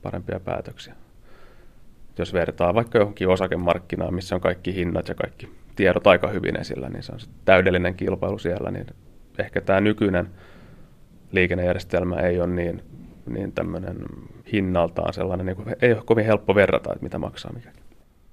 [0.02, 0.95] parempia päätöksiä
[2.17, 6.89] jos vertaa vaikka johonkin osakemarkkinaan, missä on kaikki hinnat ja kaikki tiedot aika hyvin esillä,
[6.89, 8.86] niin se on se täydellinen kilpailu siellä, niin
[9.39, 10.30] ehkä tämä nykyinen
[11.32, 12.84] liikennejärjestelmä ei ole niin,
[13.30, 13.97] niin tämmöinen
[14.54, 17.84] hinnaltaan sellainen, niin kuin, ei ole kovin helppo verrata, että mitä maksaa mikäkin.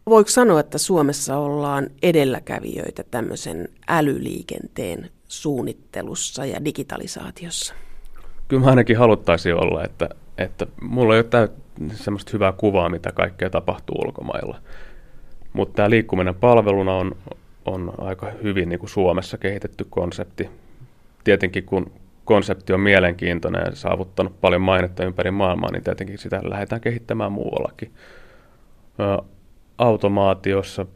[0.09, 7.75] Voiko sanoa, että Suomessa ollaan edelläkävijöitä tämmöisen älyliikenteen suunnittelussa ja digitalisaatiossa?
[8.49, 11.49] Kyllä mä ainakin haluttaisiin olla, että, että mulla ei ole
[11.93, 14.59] semmoista hyvää kuvaa, mitä kaikkea tapahtuu ulkomailla.
[15.53, 17.17] Mutta tämä liikkuminen palveluna on,
[17.65, 20.51] on aika hyvin niin kuin Suomessa kehitetty konsepti.
[21.25, 21.93] Tietenkin kun
[22.25, 27.93] konsepti on mielenkiintoinen ja saavuttanut paljon mainetta ympäri maailmaa, niin tietenkin sitä lähdetään kehittämään muuallakin.
[29.01, 29.23] Ö,
[29.79, 30.87] automaatiossa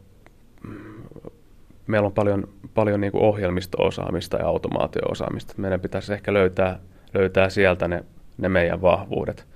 [1.87, 5.53] meillä on paljon, paljon niin kuin ohjelmisto-osaamista ja automaatio-osaamista.
[5.57, 6.79] Meidän pitäisi ehkä löytää,
[7.13, 8.03] löytää sieltä ne,
[8.37, 9.52] ne meidän vahvuudet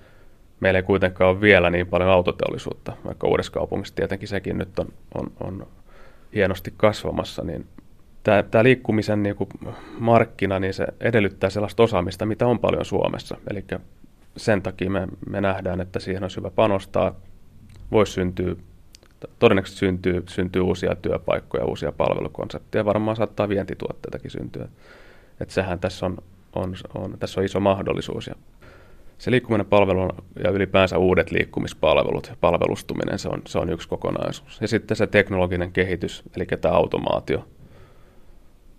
[0.59, 4.87] meillä ei kuitenkaan ole vielä niin paljon autoteollisuutta, vaikka uudessa kaupungissa tietenkin sekin nyt on,
[5.15, 5.67] on, on
[6.33, 7.67] hienosti kasvamassa, niin
[8.23, 9.49] tämä, tämä liikkumisen niin kuin
[9.99, 13.37] markkina, niin se edellyttää sellaista osaamista, mitä on paljon Suomessa.
[13.51, 13.65] Eli
[14.37, 17.15] sen takia me, me nähdään, että siihen on hyvä panostaa.
[17.91, 18.55] Voisi syntyä,
[19.39, 24.67] todennäköisesti syntyy, syntyy uusia työpaikkoja, uusia palvelukonsepteja, varmaan saattaa vientituotteitakin syntyä.
[25.41, 26.17] Että sehän tässä on,
[26.55, 28.35] on, on, tässä on iso mahdollisuus ja
[29.17, 30.09] se liikkuminen palvelu
[30.43, 34.61] ja ylipäänsä uudet liikkumispalvelut ja palvelustuminen, se on, se on yksi kokonaisuus.
[34.61, 37.47] Ja sitten se teknologinen kehitys, eli tämä automaatio,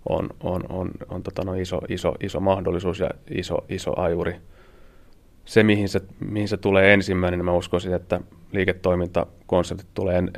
[0.09, 4.37] on, on, on, on tota no iso, iso, iso mahdollisuus ja iso, iso ajuri.
[5.45, 8.21] Se, mihin se, mihin se tulee ensimmäinen, niin mä uskoisin, että
[8.53, 10.31] liiketoimintakonseptit tulee en,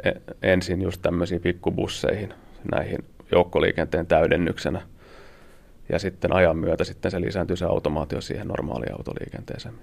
[0.43, 2.35] ensin just tämmöisiin pikkubusseihin,
[2.73, 2.99] näihin
[3.33, 4.83] joukkoliikenteen täydennyksenä–
[5.93, 9.75] ja sitten ajan myötä sitten se lisääntyy se automaatio siihen normaaliin autoliikenteeseen.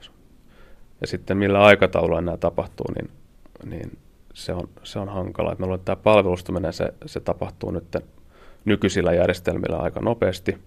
[1.02, 3.10] Ja sitten millä aikataululla nämä tapahtuu, niin,
[3.66, 3.98] niin
[4.34, 5.56] se, on, se on hankala.
[5.60, 7.98] Meillä on tämä palvelustuminen, se, se tapahtuu nyt
[8.66, 10.58] nykyisillä järjestelmillä aika nopeasti.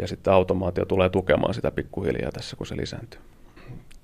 [0.00, 3.20] Ja sitten automaatio tulee tukemaan sitä pikkuhiljaa tässä, kun se lisääntyy.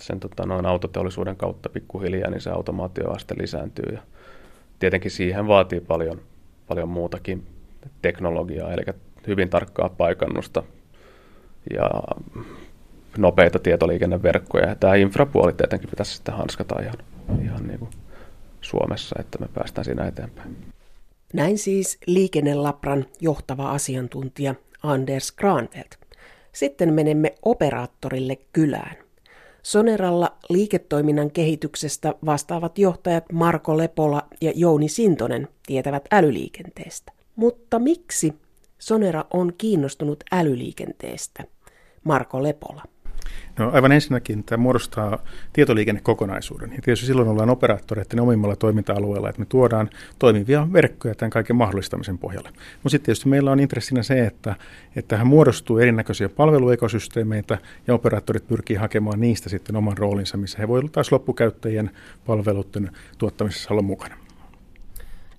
[0.01, 3.94] Sen tota, noin autoteollisuuden kautta pikkuhiljaa, niin se automaatioaste lisääntyy.
[3.94, 4.03] Ja
[4.79, 6.20] tietenkin siihen vaatii paljon,
[6.66, 7.46] paljon muutakin
[8.03, 8.83] teknologiaa, eli
[9.27, 10.63] hyvin tarkkaa paikannusta
[11.75, 11.91] ja
[13.19, 14.69] nopeita tietoliikenneverkkoja.
[14.69, 16.95] Ja tämä infrapuoli tietenkin pitäisi sitten hanskata ihan,
[17.45, 17.91] ihan niin kuin
[18.61, 20.57] Suomessa, että me päästään siinä eteenpäin.
[21.33, 25.97] Näin siis liikennelabran johtava asiantuntija Anders Granfeldt.
[26.53, 28.97] Sitten menemme operaattorille kylään.
[29.63, 37.13] Soneralla liiketoiminnan kehityksestä vastaavat johtajat Marko Lepola ja Jouni Sintonen tietävät älyliikenteestä.
[37.37, 38.35] Mutta miksi
[38.83, 41.45] Sonera on kiinnostunut älyliikenteestä?
[42.05, 42.83] Marko Lepola.
[43.59, 45.18] No aivan ensinnäkin tämä muodostaa
[45.53, 46.71] tietoliikennekokonaisuuden.
[46.73, 52.18] Ja tietysti silloin ollaan operaattoreiden omimmalla toiminta-alueella, että me tuodaan toimivia verkkoja tämän kaiken mahdollistamisen
[52.18, 52.49] pohjalle.
[52.53, 54.57] Mutta sitten tietysti meillä on intressinä se, että,
[54.97, 60.68] että tähän muodostuu erinäköisiä palveluekosysteemeitä ja operaattorit pyrkii hakemaan niistä sitten oman roolinsa, missä he
[60.68, 61.90] voivat taas loppukäyttäjien
[62.27, 64.16] palveluiden tuottamisessa olla mukana.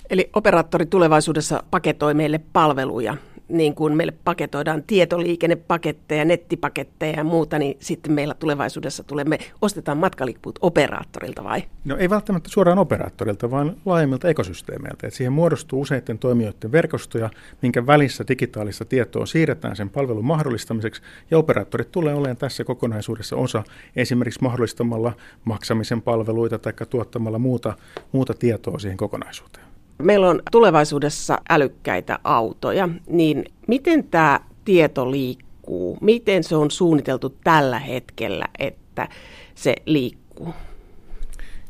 [0.10, 3.18] Eli operaattori tulevaisuudessa paketoi meille palveluja
[3.54, 10.60] niin kuin meille paketoidaan tietoliikennepaketteja, nettipaketteja ja muuta, niin sitten meillä tulevaisuudessa tulemme, ostetaan matkaliput
[10.62, 11.64] operaattorilta vai?
[11.86, 15.08] No ei välttämättä suoraan operaattorilta, vaan laajemmilta ekosysteemeiltä.
[15.08, 17.30] Et siihen muodostuu useiden toimijoiden verkostoja,
[17.62, 23.64] minkä välissä digitaalista tietoa siirretään sen palvelun mahdollistamiseksi, ja operaattorit tulee olemaan tässä kokonaisuudessa osa
[23.96, 25.14] esimerkiksi mahdollistamalla
[25.46, 27.74] maksamisen palveluita tai tuottamalla muuta,
[28.12, 29.73] muuta tietoa siihen kokonaisuuteen.
[30.04, 35.98] Meillä on tulevaisuudessa älykkäitä autoja, niin miten tämä tieto liikkuu?
[36.02, 39.08] Miten se on suunniteltu tällä hetkellä, että
[39.56, 40.54] se liikkuu?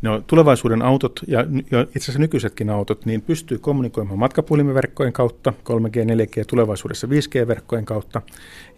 [0.02, 1.42] No, tulevaisuuden autot ja
[1.82, 8.22] itse asiassa nykyisetkin autot niin pystyy kommunikoimaan matkapuhelimeverkkojen kautta, 3G, 4G, tulevaisuudessa 5G-verkkojen kautta.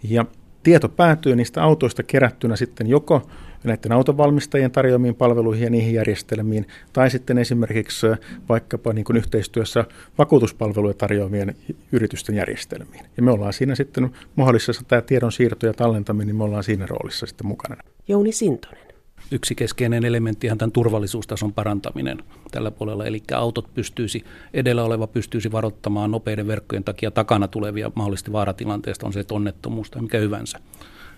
[0.04, 0.26] Ja
[0.66, 3.22] tieto päätyy niistä autoista kerättynä sitten joko
[3.64, 8.08] näiden autonvalmistajien tarjoamiin palveluihin ja niihin järjestelmiin, tai sitten esimerkiksi
[8.50, 9.86] vaikkapa niin kuin yhteistyössä
[10.18, 11.56] vakuutuspalveluja tarjoamien
[11.92, 13.06] yritysten järjestelmiin.
[13.18, 16.86] Ja me ollaan siinä sitten mahdollisessa tämä tiedon siirto ja tallentaminen, niin me ollaan siinä
[16.86, 17.76] roolissa sitten mukana.
[18.08, 18.85] Jouni Sintonen
[19.32, 23.06] yksi keskeinen elementti ihan tämän turvallisuustason parantaminen tällä puolella.
[23.06, 29.14] Eli autot pystyisi, edellä oleva pystyisi varoittamaan nopeiden verkkojen takia takana tulevia mahdollisesti vaaratilanteesta, on
[29.14, 30.60] se onnettomuus tai mikä hyvänsä.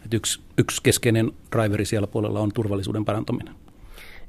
[0.05, 3.53] Et yksi, yksi keskeinen driveri siellä puolella on turvallisuuden parantaminen.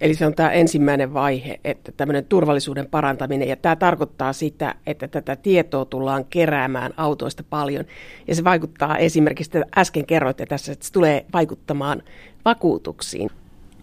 [0.01, 5.09] Eli se on tämä ensimmäinen vaihe, että tämmöinen turvallisuuden parantaminen, ja tämä tarkoittaa sitä, että
[5.09, 7.85] tätä tietoa tullaan keräämään autoista paljon,
[8.29, 12.03] ja se vaikuttaa esimerkiksi, äsken kerroitte tässä, että se tulee vaikuttamaan
[12.45, 13.31] vakuutuksiin.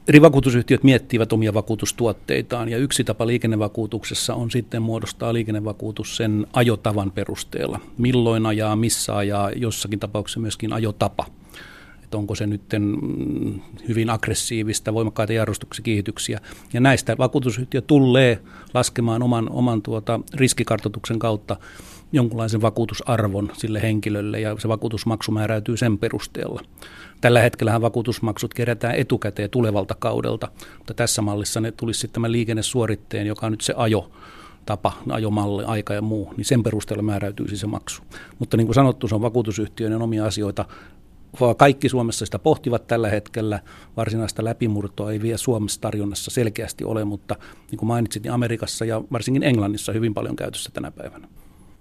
[0.07, 7.11] Eri vakuutusyhtiöt miettivät omia vakuutustuotteitaan ja yksi tapa liikennevakuutuksessa on sitten muodostaa liikennevakuutus sen ajotavan
[7.11, 7.79] perusteella.
[7.97, 11.25] Milloin ajaa, missä ajaa, jossakin tapauksessa myöskin ajotapa.
[12.05, 16.39] Että onko se nyt mm, hyvin aggressiivista, voimakkaita jarrustuksikiihityksiä.
[16.73, 18.39] Ja näistä vakuutusyhtiö tulee
[18.73, 21.57] laskemaan oman, oman tuota riskikartoituksen kautta
[22.11, 26.61] jonkunlaisen vakuutusarvon sille henkilölle ja se vakuutusmaksu määräytyy sen perusteella.
[27.21, 33.27] Tällä hetkellä vakuutusmaksut kerätään etukäteen tulevalta kaudelta, mutta tässä mallissa ne tulisi sitten tämän liikennesuoritteen,
[33.27, 34.11] joka on nyt se ajo,
[34.65, 38.01] tapa, ajomalli, aika ja muu, niin sen perusteella määräytyisi se maksu.
[38.39, 40.65] Mutta niin kuin sanottu, se on vakuutusyhtiöiden omia asioita.
[41.57, 43.59] Kaikki Suomessa sitä pohtivat tällä hetkellä.
[43.97, 47.35] Varsinaista läpimurtoa ei vielä Suomessa tarjonnassa selkeästi ole, mutta
[47.71, 51.27] niin kuin mainitsit, niin Amerikassa ja varsinkin Englannissa hyvin paljon käytössä tänä päivänä.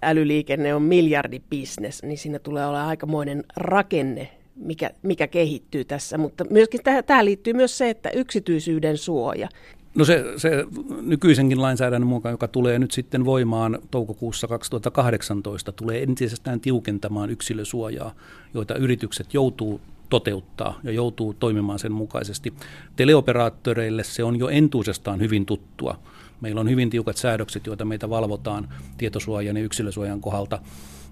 [0.01, 6.81] Älyliikenne on miljardibisnes, niin siinä tulee olla aikamoinen rakenne mikä, mikä kehittyy tässä, mutta myöskin
[7.05, 9.49] tähän liittyy myös se, että yksityisyyden suoja.
[9.95, 10.65] No se, se
[11.01, 18.15] nykyisenkin lainsäädännön mukaan, joka tulee nyt sitten voimaan toukokuussa 2018, tulee entisestään tiukentamaan yksilösuojaa,
[18.53, 22.53] joita yritykset joutuu toteuttaa ja joutuu toimimaan sen mukaisesti.
[22.95, 25.99] Teleoperaattoreille se on jo entuudestaan hyvin tuttua.
[26.41, 30.59] Meillä on hyvin tiukat säädökset, joita meitä valvotaan tietosuojan ja yksilösuojan kohdalta,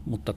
[0.05, 0.33] mutta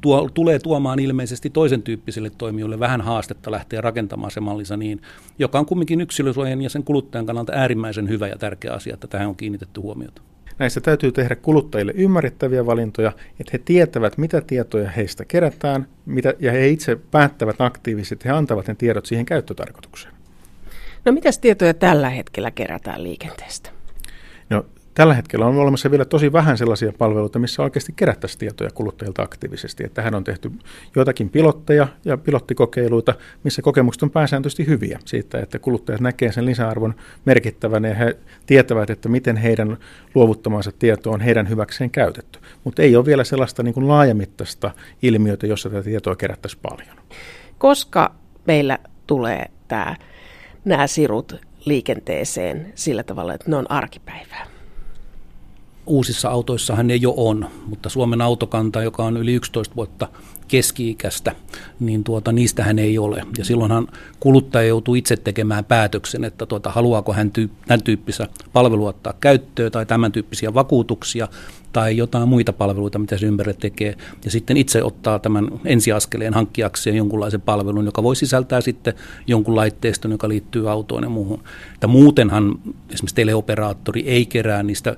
[0.00, 5.02] tuo, tulee tuomaan ilmeisesti toisen tyyppisille toimijoille vähän haastetta lähteä rakentamaan se mallinsa niin,
[5.38, 9.28] joka on kumminkin yksilösuojan ja sen kuluttajan kannalta äärimmäisen hyvä ja tärkeä asia, että tähän
[9.28, 10.22] on kiinnitetty huomiota.
[10.58, 16.52] Näissä täytyy tehdä kuluttajille ymmärrettäviä valintoja, että he tietävät, mitä tietoja heistä kerätään, mitä, ja
[16.52, 20.14] he itse päättävät aktiivisesti, he antavat ne tiedot siihen käyttötarkoitukseen.
[21.04, 23.70] No mitäs tietoja tällä hetkellä kerätään liikenteestä?
[24.50, 24.66] No
[24.98, 29.84] Tällä hetkellä on olemassa vielä tosi vähän sellaisia palveluita, missä oikeasti kerättäisiin tietoja kuluttajilta aktiivisesti.
[29.84, 30.52] Että tähän on tehty
[30.96, 36.94] joitakin pilotteja ja pilottikokeiluita, missä kokemukset on pääsääntöisesti hyviä siitä, että kuluttajat näkee sen lisäarvon
[37.24, 39.76] merkittävänä ja he tietävät, että miten heidän
[40.14, 42.38] luovuttamansa tieto on heidän hyväkseen käytetty.
[42.64, 44.70] Mutta ei ole vielä sellaista niin kuin laajamittaista
[45.02, 46.96] ilmiötä, jossa tätä tietoa kerättäisiin paljon.
[47.58, 48.14] Koska
[48.46, 49.96] meillä tulee tämä,
[50.64, 54.47] nämä sirut liikenteeseen sillä tavalla, että ne on arkipäivää?
[55.88, 60.08] Uusissa autoissahan ne jo on, mutta Suomen autokanta, joka on yli 11 vuotta
[60.48, 61.32] keski-ikäistä,
[61.80, 63.22] niin tuota, niistähän ei ole.
[63.38, 63.88] Ja silloinhan
[64.20, 69.72] kuluttaja joutuu itse tekemään päätöksen, että tuota, haluaako hän tyy- tämän tyyppistä palvelua ottaa käyttöön
[69.72, 71.28] tai tämän tyyppisiä vakuutuksia
[71.72, 73.96] tai jotain muita palveluita, mitä se ympärille tekee.
[74.24, 78.94] Ja sitten itse ottaa tämän ensiaskeleen hankkiakseen jonkunlaisen palvelun, joka voi sisältää sitten
[79.26, 81.42] jonkun laitteiston, joka liittyy autoon ja muuhun.
[81.74, 82.58] Että muutenhan
[82.90, 84.96] esimerkiksi teleoperaattori ei kerää niistä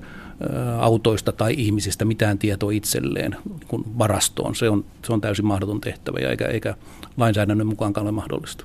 [0.79, 3.37] autoista tai ihmisistä mitään tietoa itselleen
[3.69, 4.55] kun varastoon.
[4.55, 6.75] Se on, se on täysin mahdoton tehtävä ja eikä, eikä
[7.17, 8.65] lainsäädännön mukaan ole mahdollista.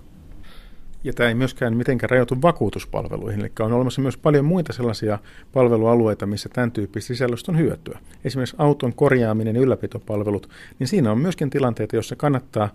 [1.03, 5.19] Ja tämä ei myöskään mitenkään rajoitu vakuutuspalveluihin, eli on olemassa myös paljon muita sellaisia
[5.53, 7.99] palvelualueita, missä tämän tyyppistä sisällöstä on hyötyä.
[8.23, 12.69] Esimerkiksi auton korjaaminen ja ylläpitopalvelut, niin siinä on myöskin tilanteita, joissa kannattaa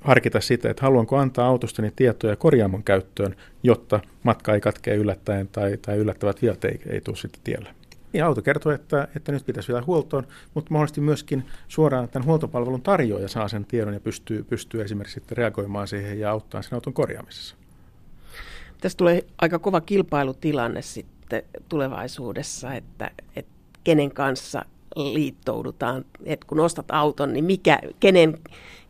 [0.00, 5.76] harkita sitä, että haluanko antaa autostani tietoja korjaamon käyttöön, jotta matka ei katkee yllättäen tai,
[5.76, 7.68] tai yllättävät viat ei, ei tule sitten tielle.
[8.12, 12.82] Niin auto kertoo, että, että nyt pitäisi vielä huoltoon, mutta mahdollisesti myöskin suoraan tämän huoltopalvelun
[12.82, 16.92] tarjoaja saa sen tiedon ja pystyy, pystyy esimerkiksi sitten reagoimaan siihen ja auttaa sen auton
[16.92, 17.56] korjaamisessa.
[18.80, 23.52] Tässä tulee aika kova kilpailutilanne sitten tulevaisuudessa, että, että
[23.84, 24.64] kenen kanssa
[24.96, 26.04] liittoudutaan.
[26.24, 28.38] että kun ostat auton, niin mikä, kenen,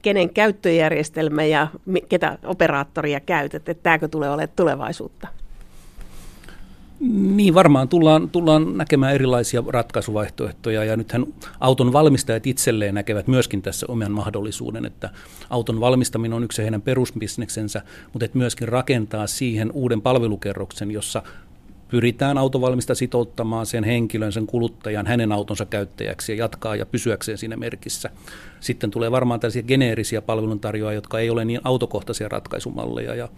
[0.02, 1.68] kenen käyttöjärjestelmä ja
[2.08, 5.28] ketä operaattoria käytät, että tämäkö tulee olemaan tulevaisuutta?
[7.00, 11.26] Niin, varmaan tullaan, tullaan näkemään erilaisia ratkaisuvaihtoehtoja ja nythän
[11.60, 15.10] auton valmistajat itselleen näkevät myöskin tässä oman mahdollisuuden, että
[15.50, 17.82] auton valmistaminen on yksi heidän perusbisneksensä,
[18.12, 21.22] mutta että myöskin rakentaa siihen uuden palvelukerroksen, jossa
[21.88, 27.56] pyritään autovalmista sitouttamaan sen henkilön, sen kuluttajan, hänen autonsa käyttäjäksi ja jatkaa ja pysyäkseen siinä
[27.56, 28.10] merkissä.
[28.60, 33.28] Sitten tulee varmaan tällaisia geneerisiä palveluntarjoajia, jotka ei ole niin autokohtaisia ratkaisumalleja ja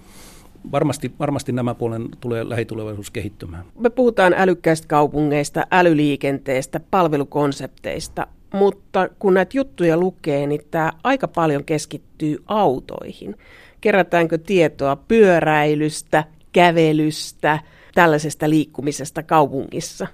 [0.72, 3.64] varmasti, varmasti nämä puolen tulee lähitulevaisuus kehittymään.
[3.78, 11.64] Me puhutaan älykkäistä kaupungeista, älyliikenteestä, palvelukonsepteista, mutta kun näitä juttuja lukee, niin tämä aika paljon
[11.64, 13.36] keskittyy autoihin.
[13.80, 17.58] Kerätäänkö tietoa pyöräilystä, kävelystä,
[17.94, 20.06] tällaisesta liikkumisesta kaupungissa?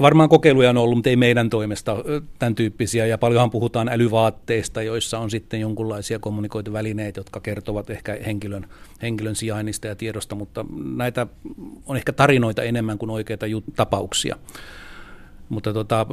[0.00, 1.96] Varmaan kokeiluja on ollut, mutta ei meidän toimesta
[2.38, 3.06] tämän tyyppisiä.
[3.06, 8.66] Ja paljonhan puhutaan älyvaatteista, joissa on sitten jonkunlaisia kommunikointivälineitä, jotka kertovat ehkä henkilön,
[9.02, 10.64] henkilön sijainnista ja tiedosta, mutta
[10.96, 11.26] näitä
[11.86, 14.36] on ehkä tarinoita enemmän kuin oikeita tapauksia.
[15.48, 16.06] Mutta tota,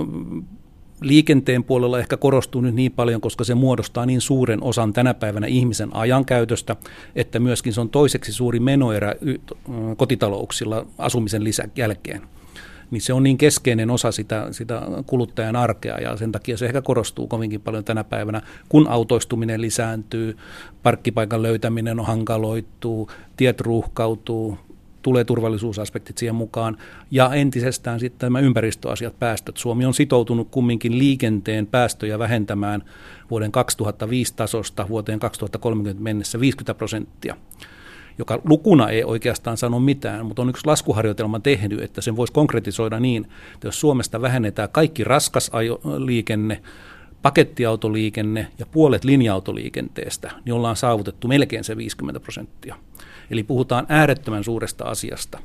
[1.02, 5.48] liikenteen puolella ehkä korostuu nyt niin paljon, koska se muodostaa niin suuren osan tänä päivänä
[5.48, 6.76] ihmisen ajankäytöstä,
[7.16, 9.16] että myöskin se on toiseksi suuri menoerä
[9.98, 12.22] kotitalouksilla asumisen lisä jälkeen
[12.94, 16.82] niin se on niin keskeinen osa sitä, sitä kuluttajan arkea ja sen takia se ehkä
[16.82, 20.38] korostuu kovinkin paljon tänä päivänä, kun autoistuminen lisääntyy,
[20.84, 24.58] parkkipaikan löytäminen on hankaloittuu, tiet ruuhkautuu,
[25.02, 26.78] tulee turvallisuusaspektit siihen mukaan
[27.12, 29.58] ja entisestään sitten nämä ympäristöasiat, päästöt.
[29.58, 32.84] Suomi on sitoutunut kumminkin liikenteen päästöjä vähentämään
[33.32, 37.36] vuoden 2005 tasosta vuoteen 2030 mennessä 50 prosenttia
[38.18, 43.00] joka lukuna ei oikeastaan sano mitään, mutta on yksi laskuharjoitelma tehnyt, että sen voisi konkretisoida
[43.00, 45.52] niin, että jos Suomesta vähennetään kaikki raskas
[45.98, 46.62] liikenne,
[47.22, 52.76] pakettiautoliikenne ja puolet linja-autoliikenteestä, niin ollaan saavutettu melkein se 50 prosenttia.
[53.32, 55.40] Eli puhutaan äärettömän suuresta asiasta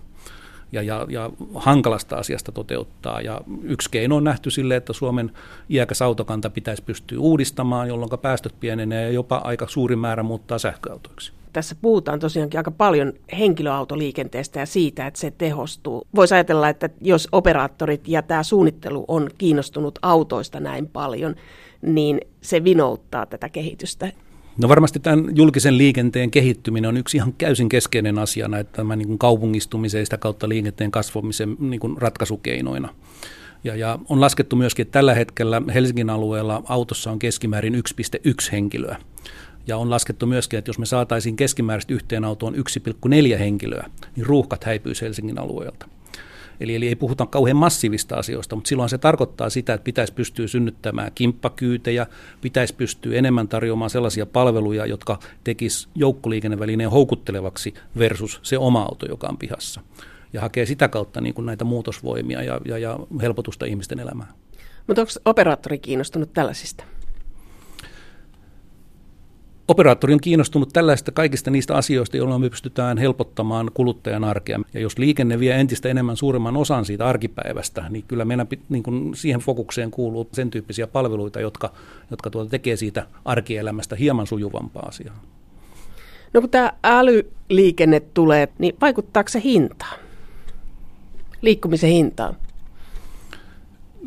[0.72, 3.20] ja, ja, ja hankalasta asiasta toteuttaa.
[3.20, 5.31] Ja yksi keino on nähty sille, että Suomen
[5.70, 11.38] iäkäs autokanta pitäisi pystyä uudistamaan, jolloin päästöt pienenee ja jopa aika suuri määrä muuttaa sähköautoiksi
[11.52, 16.06] tässä puhutaan tosiaankin aika paljon henkilöautoliikenteestä ja siitä, että se tehostuu.
[16.14, 21.34] Voisi ajatella, että jos operaattorit ja tämä suunnittelu on kiinnostunut autoista näin paljon,
[21.82, 24.12] niin se vinouttaa tätä kehitystä.
[24.62, 29.18] No varmasti tämän julkisen liikenteen kehittyminen on yksi ihan käysin keskeinen asia näitä tämän niin
[29.18, 32.94] kaupungistumisen ja sitä kautta liikenteen kasvamisen niin kuin ratkaisukeinoina.
[33.64, 38.96] Ja, ja on laskettu myöskin, että tällä hetkellä Helsingin alueella autossa on keskimäärin 1,1 henkilöä.
[39.69, 44.64] Ja on laskettu myöskin, että jos me saataisiin keskimääräisesti yhteen autoon 1,4 henkilöä, niin ruuhkat
[44.64, 45.89] häipyisi Helsingin alueelta.
[46.61, 50.47] Eli, eli ei puhuta kauhean massiivista asioista, mutta silloin se tarkoittaa sitä, että pitäisi pystyä
[50.47, 52.07] synnyttämään kimppakyytejä,
[52.41, 59.27] pitäisi pystyä enemmän tarjoamaan sellaisia palveluja, jotka tekis joukkoliikennevälineen houkuttelevaksi versus se oma auto, joka
[59.27, 59.81] on pihassa.
[60.33, 64.29] ja hakee sitä kautta niin kuin näitä muutosvoimia ja, ja, ja helpotusta ihmisten elämään.
[64.87, 66.85] Mutta onko operaattori kiinnostunut tällaisista?
[69.69, 74.61] Operaattori on kiinnostunut tällaista kaikista niistä asioista, joilla me pystytään helpottamaan kuluttajan arkea.
[74.75, 79.14] Ja jos liikenne vie entistä enemmän suuremman osan siitä arkipäivästä, niin kyllä meidän niin kuin
[79.14, 81.73] siihen fokukseen kuuluu sen tyyppisiä palveluita, jotka,
[82.11, 85.23] jotka tuota tekee siitä arkielämästä hieman sujuvampaa asiaa.
[86.35, 89.99] No kun tämä älyliikenne tulee, niin vaikuttaako se hintaan?
[91.43, 92.37] Liikkumisen hintaan?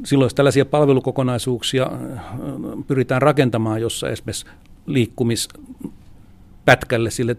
[0.04, 1.92] Silloin jos tällaisia palvelukokonaisuuksia
[2.88, 4.46] pyritään rakentamaan, jossa esimerkiksi
[4.86, 7.38] liikkumispätkälle, sille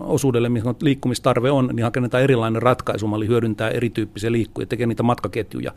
[0.00, 5.72] osuudelle, missä liikkumistarve on, niin hakennetaan erilainen ratkaisumalli, hyödyntää erityyppisiä liikkuja, tekee niitä matkaketjuja,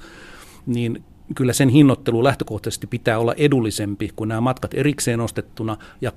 [0.65, 1.03] niin
[1.35, 6.11] kyllä sen hinnoittelu lähtökohtaisesti pitää olla edullisempi kuin nämä matkat erikseen ostettuna ja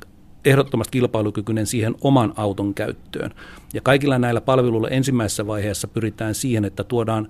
[0.46, 3.30] ehdottomasti kilpailukykyinen siihen oman auton käyttöön.
[3.74, 7.28] Ja kaikilla näillä palveluilla ensimmäisessä vaiheessa pyritään siihen, että tuodaan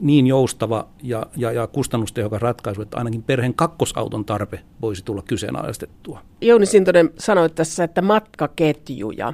[0.00, 6.20] niin joustava ja, ja, ja kustannustehokas ratkaisu, että ainakin perheen kakkosauton tarpe voisi tulla kyseenalaistettua.
[6.40, 9.32] Jouni Sintonen sanoi tässä, että matkaketjuja.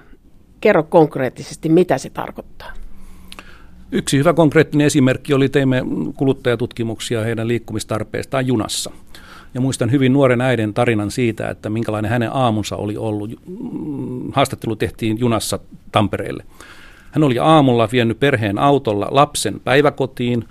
[0.61, 2.72] Kerro konkreettisesti, mitä se tarkoittaa.
[3.93, 5.83] Yksi hyvä konkreettinen esimerkki oli, teimme
[6.16, 8.91] kuluttajatutkimuksia heidän liikkumistarpeestaan junassa–
[9.55, 13.30] ja muistan hyvin nuoren äiden tarinan siitä, että minkälainen hänen aamunsa oli ollut.
[14.32, 15.59] Haastattelu tehtiin junassa
[15.92, 16.44] Tampereelle.
[17.11, 20.44] Hän oli aamulla vienyt perheen autolla lapsen päiväkotiin,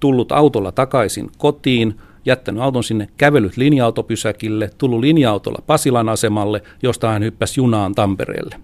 [0.00, 1.94] tullut autolla takaisin kotiin,
[2.24, 8.56] jättänyt auton sinne, kävellyt linja-autopysäkille, tullut linja-autolla Pasilan asemalle, josta hän hyppäsi junaan Tampereelle.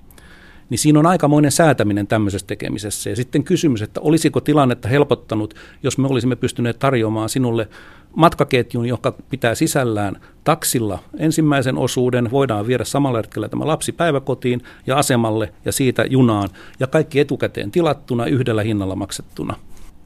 [0.70, 3.10] Niin siinä on aikamoinen säätäminen tämmöisessä tekemisessä.
[3.10, 7.68] Ja sitten kysymys, että olisiko tilannetta helpottanut, jos me olisimme pystyneet tarjoamaan sinulle
[8.16, 14.96] matkaketjun, joka pitää sisällään taksilla ensimmäisen osuuden, voidaan viedä samalla hetkellä tämä lapsi päiväkotiin ja
[14.96, 16.48] asemalle ja siitä junaan
[16.80, 19.56] ja kaikki etukäteen tilattuna yhdellä hinnalla maksettuna.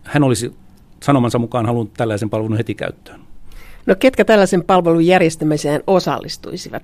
[0.05, 0.53] Hän olisi
[1.03, 3.21] sanomansa mukaan halunnut tällaisen palvelun heti käyttöön.
[3.87, 6.83] No ketkä tällaisen palvelun järjestämiseen osallistuisivat?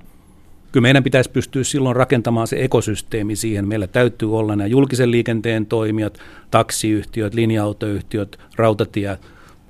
[0.73, 3.69] Kyllä meidän pitäisi pystyä silloin rakentamaan se ekosysteemi siihen.
[3.69, 6.19] Meillä täytyy olla nämä julkisen liikenteen toimijat,
[6.51, 9.21] taksiyhtiöt, linja-autoyhtiöt, rautatiet,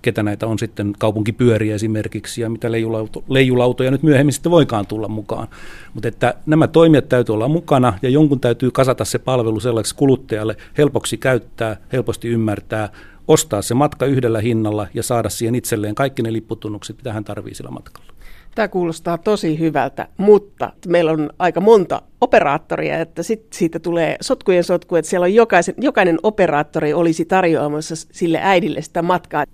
[0.05, 5.09] ketä näitä on sitten kaupunkipyöriä esimerkiksi ja mitä leijulauto, leijulautoja nyt myöhemmin sitten voikaan tulla
[5.09, 5.49] mukaan.
[5.95, 10.57] Mutta että nämä toimijat täytyy olla mukana ja jonkun täytyy kasata se palvelu sellaiseksi kuluttajalle
[10.79, 12.89] helpoksi käyttää, helposti ymmärtää,
[13.29, 17.57] ostaa se matka yhdellä hinnalla ja saada siihen itselleen kaikki ne lipputunnukset, mitä hän tarvitsee
[17.57, 18.15] sillä matkalla.
[18.55, 24.65] Tämä kuulostaa tosi hyvältä, mutta meillä on aika monta operaattoria, että sit siitä tulee sotkujen
[24.65, 29.45] sotku, että siellä on jokaisen, jokainen operaattori olisi tarjoamassa sille äidille sitä matkaa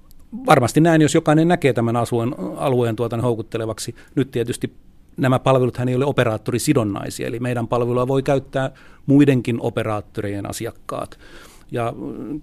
[0.47, 3.95] varmasti näin, jos jokainen näkee tämän alueen, alueen tuotan houkuttelevaksi.
[4.15, 4.75] Nyt tietysti
[5.17, 8.71] nämä palvelut ei ole operaattorisidonnaisia, eli meidän palvelua voi käyttää
[9.07, 11.19] muidenkin operaattorien asiakkaat.
[11.73, 11.93] Ja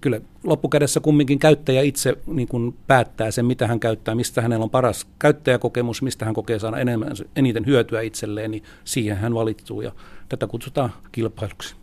[0.00, 4.70] kyllä loppukädessä kumminkin käyttäjä itse niin kuin päättää sen, mitä hän käyttää, mistä hänellä on
[4.70, 9.92] paras käyttäjäkokemus, mistä hän kokee saada enemmän, eniten hyötyä itselleen, niin siihen hän valittuu ja
[10.28, 11.74] tätä kutsutaan kilpailuksi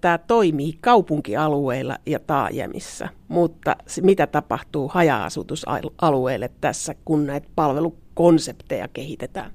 [0.00, 9.50] tämä toimii kaupunkialueilla ja taajamissa, mutta mitä tapahtuu haja-asutusalueille tässä, kun näitä palvelukonsepteja kehitetään?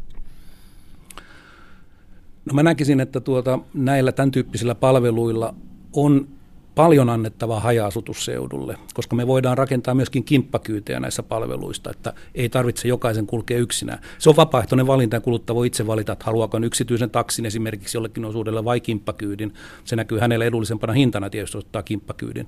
[2.46, 5.56] No mä näkisin, että tuota, näillä tämän tyyppisillä palveluilla
[5.94, 6.28] on
[6.76, 13.28] paljon annettavaa haja-asutusseudulle, koska me voidaan rakentaa myöskin kimppakyytejä näissä palveluista, että ei tarvitse jokaisen
[13.28, 13.99] kulkea yksinään.
[14.17, 18.26] Se on vapaaehtoinen valinta ja kuluttaja voi itse valita, että haluaako yksityisen taksin esimerkiksi jollekin
[18.26, 19.53] osuudella vai kimppakyydin.
[19.84, 22.47] Se näkyy hänelle edullisempana hintana tietysti ottaa kimppakyydin.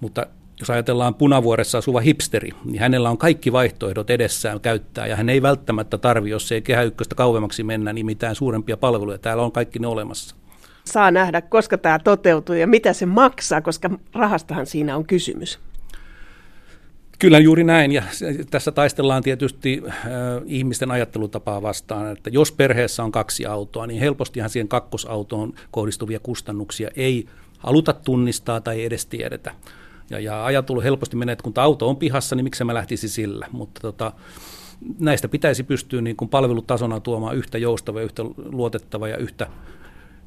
[0.00, 0.26] Mutta
[0.60, 5.42] jos ajatellaan punavuoressa asuva hipsteri, niin hänellä on kaikki vaihtoehdot edessään käyttää, ja hän ei
[5.42, 9.18] välttämättä tarvi, jos ei kehä ykköstä kauemmaksi mennä, niin mitään suurempia palveluja.
[9.18, 10.36] Täällä on kaikki ne olemassa
[10.84, 15.58] saa nähdä, koska tämä toteutuu ja mitä se maksaa, koska rahastahan siinä on kysymys.
[17.18, 18.02] Kyllä juuri näin, ja
[18.50, 19.94] tässä taistellaan tietysti äh,
[20.46, 26.90] ihmisten ajattelutapaa vastaan, että jos perheessä on kaksi autoa, niin helpostihan siihen kakkosautoon kohdistuvia kustannuksia
[26.96, 27.26] ei
[27.58, 29.54] haluta tunnistaa tai edes tiedetä.
[30.10, 33.46] Ja, ja ajatelu helposti menee, että kun auto on pihassa, niin miksi mä lähtisi sillä,
[33.52, 34.12] mutta tota,
[34.98, 39.46] näistä pitäisi pystyä niin kuin palvelutasona tuomaan yhtä joustava, yhtä luotettava ja yhtä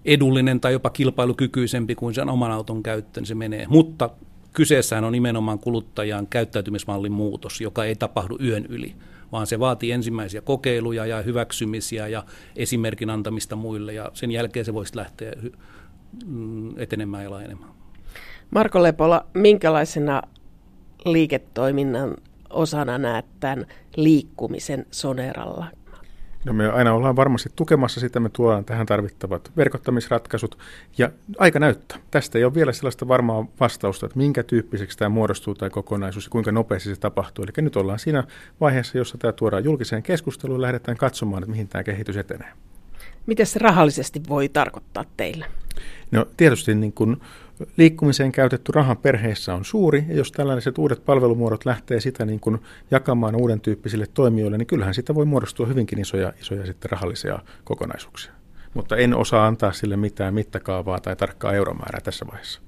[0.05, 3.65] edullinen tai jopa kilpailukykyisempi kuin sen oman auton käyttö, niin se menee.
[3.69, 4.09] Mutta
[4.53, 8.95] kyseessähän on nimenomaan kuluttajan käyttäytymismallin muutos, joka ei tapahdu yön yli,
[9.31, 12.23] vaan se vaatii ensimmäisiä kokeiluja ja hyväksymisiä ja
[12.55, 15.33] esimerkin antamista muille, ja sen jälkeen se voisi lähteä
[16.25, 17.71] mm, etenemään ja laajenemaan.
[18.51, 20.21] Marko Lepola, minkälaisena
[21.05, 22.15] liiketoiminnan
[22.49, 25.67] osana näet tämän liikkumisen Soneralla?
[26.45, 30.57] No me aina ollaan varmasti tukemassa sitä, me tuodaan tähän tarvittavat verkottamisratkaisut
[30.97, 31.97] ja aika näyttää.
[32.11, 36.29] Tästä ei ole vielä sellaista varmaa vastausta, että minkä tyyppiseksi tämä muodostuu tämä kokonaisuus ja
[36.29, 37.43] kuinka nopeasti se tapahtuu.
[37.43, 38.23] Eli nyt ollaan siinä
[38.61, 42.51] vaiheessa, jossa tämä tuodaan julkiseen keskusteluun ja lähdetään katsomaan, että mihin tämä kehitys etenee.
[43.25, 45.45] Miten se rahallisesti voi tarkoittaa teille?
[46.11, 47.21] No tietysti niin kun
[47.77, 52.61] liikkumiseen käytetty raha perheessä on suuri, ja jos tällaiset uudet palvelumuodot lähtee sitä niin kun
[52.91, 58.31] jakamaan uuden tyyppisille toimijoille, niin kyllähän sitä voi muodostua hyvinkin isoja, isoja sitten rahallisia kokonaisuuksia.
[58.73, 62.61] Mutta en osaa antaa sille mitään mittakaavaa tai tarkkaa euromäärää tässä vaiheessa.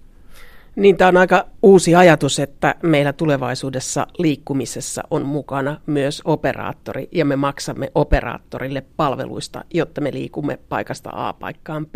[0.76, 7.26] Niin tämä on aika uusi ajatus, että meillä tulevaisuudessa liikkumisessa on mukana myös operaattori ja
[7.26, 11.96] me maksamme operaattorille palveluista, jotta me liikumme paikasta A paikkaan B.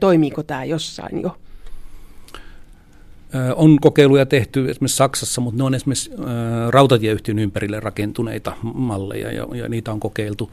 [0.00, 1.36] Toimiiko tämä jossain jo?
[3.56, 6.10] On kokeiluja tehty esimerkiksi Saksassa, mutta ne on esimerkiksi
[6.68, 10.50] rautatieyhtiön ympärille rakentuneita malleja ja, ja niitä on kokeiltu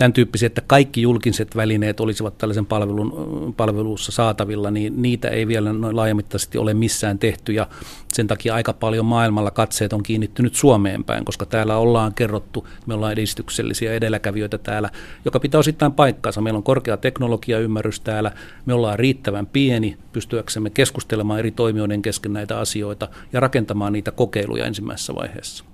[0.00, 5.72] tämän tyyppisiä, että kaikki julkiset välineet olisivat tällaisen palvelun, palvelussa saatavilla, niin niitä ei vielä
[5.72, 7.68] noin laajamittaisesti ole missään tehty ja
[8.12, 12.94] sen takia aika paljon maailmalla katseet on kiinnittynyt Suomeen päin, koska täällä ollaan kerrottu, me
[12.94, 14.90] ollaan edistyksellisiä edelläkävijöitä täällä,
[15.24, 16.40] joka pitää osittain paikkaansa.
[16.40, 18.32] Meillä on korkea teknologiaymmärrys täällä,
[18.66, 24.66] me ollaan riittävän pieni pystyäksemme keskustelemaan eri toimijoiden kesken näitä asioita ja rakentamaan niitä kokeiluja
[24.66, 25.64] ensimmäisessä vaiheessa.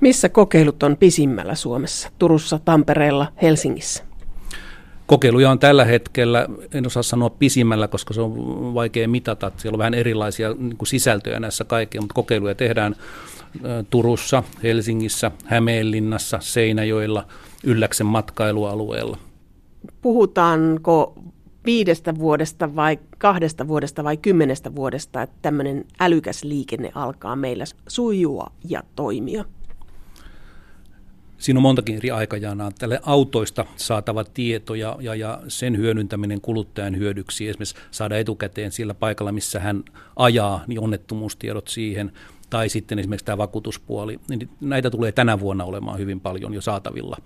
[0.00, 2.08] Missä kokeilut on pisimmällä Suomessa?
[2.18, 4.04] Turussa, Tampereella, Helsingissä?
[5.06, 9.50] Kokeiluja on tällä hetkellä, en osaa sanoa pisimmällä, koska se on vaikea mitata.
[9.56, 12.96] Siellä on vähän erilaisia niin kuin sisältöjä näissä kaikkea, mutta kokeiluja tehdään
[13.90, 17.26] Turussa, Helsingissä, Hämeenlinnassa, Seinäjoella,
[17.64, 19.18] Ylläksen matkailualueella.
[20.02, 21.14] Puhutaanko
[21.64, 28.52] viidestä vuodesta vai kahdesta vuodesta vai kymmenestä vuodesta, että tämmöinen älykäs liikenne alkaa meillä sujua
[28.68, 29.44] ja toimia?
[31.38, 32.70] Siinä on montakin eri aikajanaa.
[32.78, 38.94] Tälle autoista saatava tieto ja, ja, ja sen hyödyntäminen kuluttajan hyödyksi, esimerkiksi saada etukäteen sillä
[38.94, 39.84] paikalla, missä hän
[40.16, 42.12] ajaa, niin onnettomuustiedot siihen,
[42.50, 44.20] tai sitten esimerkiksi tämä vakuutuspuoli.
[44.28, 47.16] Niin näitä tulee tänä vuonna olemaan hyvin paljon jo saatavilla.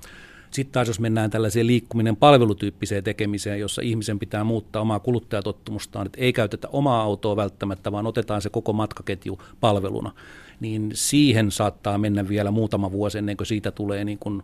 [0.51, 6.21] Sitten taas jos mennään tällaiseen liikkuminen palvelutyyppiseen tekemiseen, jossa ihmisen pitää muuttaa omaa kuluttajatottumustaan, että
[6.21, 10.13] ei käytetä omaa autoa välttämättä, vaan otetaan se koko matkaketju palveluna,
[10.61, 14.43] niin siihen saattaa mennä vielä muutama vuosi ennen kuin siitä tulee niin kuin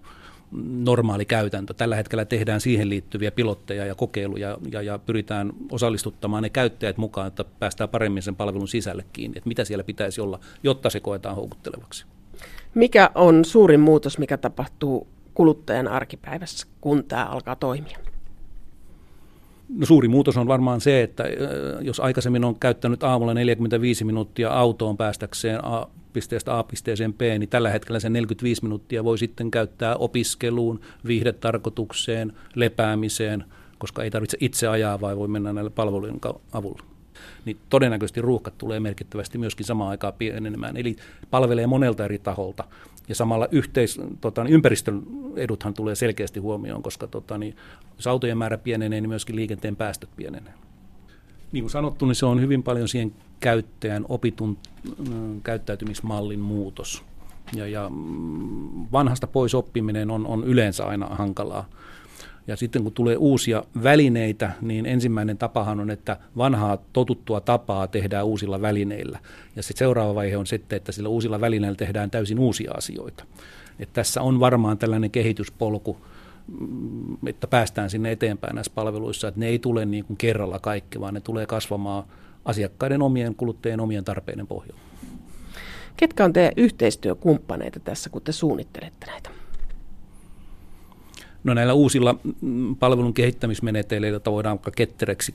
[0.85, 1.75] normaali käytäntö.
[1.75, 7.27] Tällä hetkellä tehdään siihen liittyviä pilotteja ja kokeiluja ja, ja pyritään osallistuttamaan ne käyttäjät mukaan,
[7.27, 11.37] että päästään paremmin sen palvelun sisälle kiinni, että mitä siellä pitäisi olla, jotta se koetaan
[11.37, 12.07] houkuttelevaksi.
[12.75, 15.07] Mikä on suurin muutos, mikä tapahtuu
[15.41, 17.99] kuluttajan arkipäivässä, kun tämä alkaa toimia?
[19.69, 21.25] No suuri muutos on varmaan se, että
[21.81, 27.49] jos aikaisemmin on käyttänyt aamulla 45 minuuttia autoon päästäkseen A, pisteestä A pisteeseen B, niin
[27.49, 33.45] tällä hetkellä sen 45 minuuttia voi sitten käyttää opiskeluun, viihdetarkoitukseen, lepäämiseen,
[33.79, 36.21] koska ei tarvitse itse ajaa, vai voi mennä näille palvelujen
[36.53, 36.83] avulla.
[37.45, 40.77] Niin todennäköisesti ruuhkat tulee merkittävästi myöskin samaan aikaan pienenemään.
[40.77, 40.97] Eli
[41.31, 42.65] palvelee monelta eri taholta.
[43.11, 45.03] Ja samalla yhteis, tota, niin ympäristön
[45.37, 47.57] eduthan tulee selkeästi huomioon, koska tota, niin,
[47.97, 50.53] jos autojen määrä pienenee, niin myöskin liikenteen päästöt pienenee.
[51.53, 54.59] Niin kuin sanottu, niin se on hyvin paljon siihen käyttäjän opitun
[55.09, 57.05] mm, käyttäytymismallin muutos.
[57.57, 61.69] Ja, ja mm, vanhasta pois oppiminen on, on yleensä aina hankalaa.
[62.47, 68.27] Ja sitten kun tulee uusia välineitä, niin ensimmäinen tapahan on, että vanhaa totuttua tapaa tehdään
[68.27, 69.19] uusilla välineillä.
[69.57, 73.25] Ja sitten seuraava vaihe on sitten, että sillä uusilla välineillä tehdään täysin uusia asioita.
[73.79, 75.97] Et tässä on varmaan tällainen kehityspolku,
[76.61, 81.01] mm, että päästään sinne eteenpäin näissä palveluissa, että ne ei tule niin kuin kerralla kaikki,
[81.01, 82.05] vaan ne tulee kasvamaan
[82.45, 84.83] asiakkaiden omien, kuluttajien omien tarpeiden pohjalta.
[85.97, 89.40] Ketkä on teidän yhteistyökumppaneita tässä, kun te suunnittelette näitä?
[91.45, 95.33] No näillä uusilla mm, palvelun kehittämismenetelmillä, voidaan vaikka kettereksi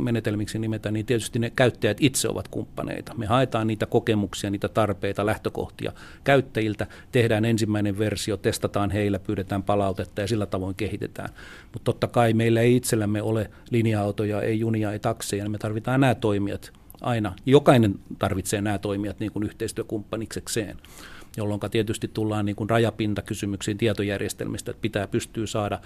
[0.00, 3.14] menetelmiksi nimetä, niin tietysti ne käyttäjät itse ovat kumppaneita.
[3.14, 5.92] Me haetaan niitä kokemuksia, niitä tarpeita, lähtökohtia
[6.24, 11.28] käyttäjiltä, tehdään ensimmäinen versio, testataan heillä, pyydetään palautetta ja sillä tavoin kehitetään.
[11.72, 16.00] Mutta totta kai meillä ei itsellämme ole linja-autoja, ei junia, ei takseja, niin me tarvitaan
[16.00, 17.34] nämä toimijat aina.
[17.46, 20.76] Jokainen tarvitsee nämä toimijat niin kuin yhteistyökumppaniksekseen
[21.36, 25.80] jolloin tietysti tullaan niin kuin rajapintakysymyksiin tietojärjestelmistä, että pitää pystyä saada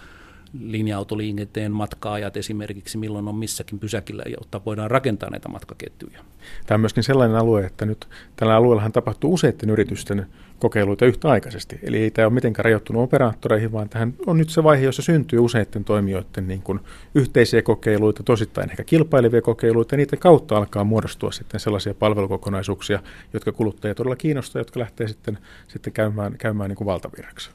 [0.60, 6.24] linja-autoliikenteen matkaajat esimerkiksi, milloin on missäkin pysäkillä, jotta voidaan rakentaa näitä matkaketjuja.
[6.66, 10.26] Tämä on myöskin sellainen alue, että nyt tällä alueellahan tapahtuu useiden yritysten
[10.58, 11.78] kokeiluita yhtäaikaisesti.
[11.82, 15.38] Eli ei tämä ole mitenkään rajoittunut operaattoreihin, vaan tähän on nyt se vaihe, jossa syntyy
[15.38, 16.80] useiden toimijoiden niin kuin
[17.14, 23.02] yhteisiä kokeiluita, tosittain ehkä kilpailevia kokeiluita, ja niiden kautta alkaa muodostua sitten sellaisia palvelukokonaisuuksia,
[23.32, 25.38] jotka kuluttajia todella kiinnostaa, jotka lähtee sitten,
[25.68, 27.50] sitten käymään, käymään niin kuin valtavirraksi.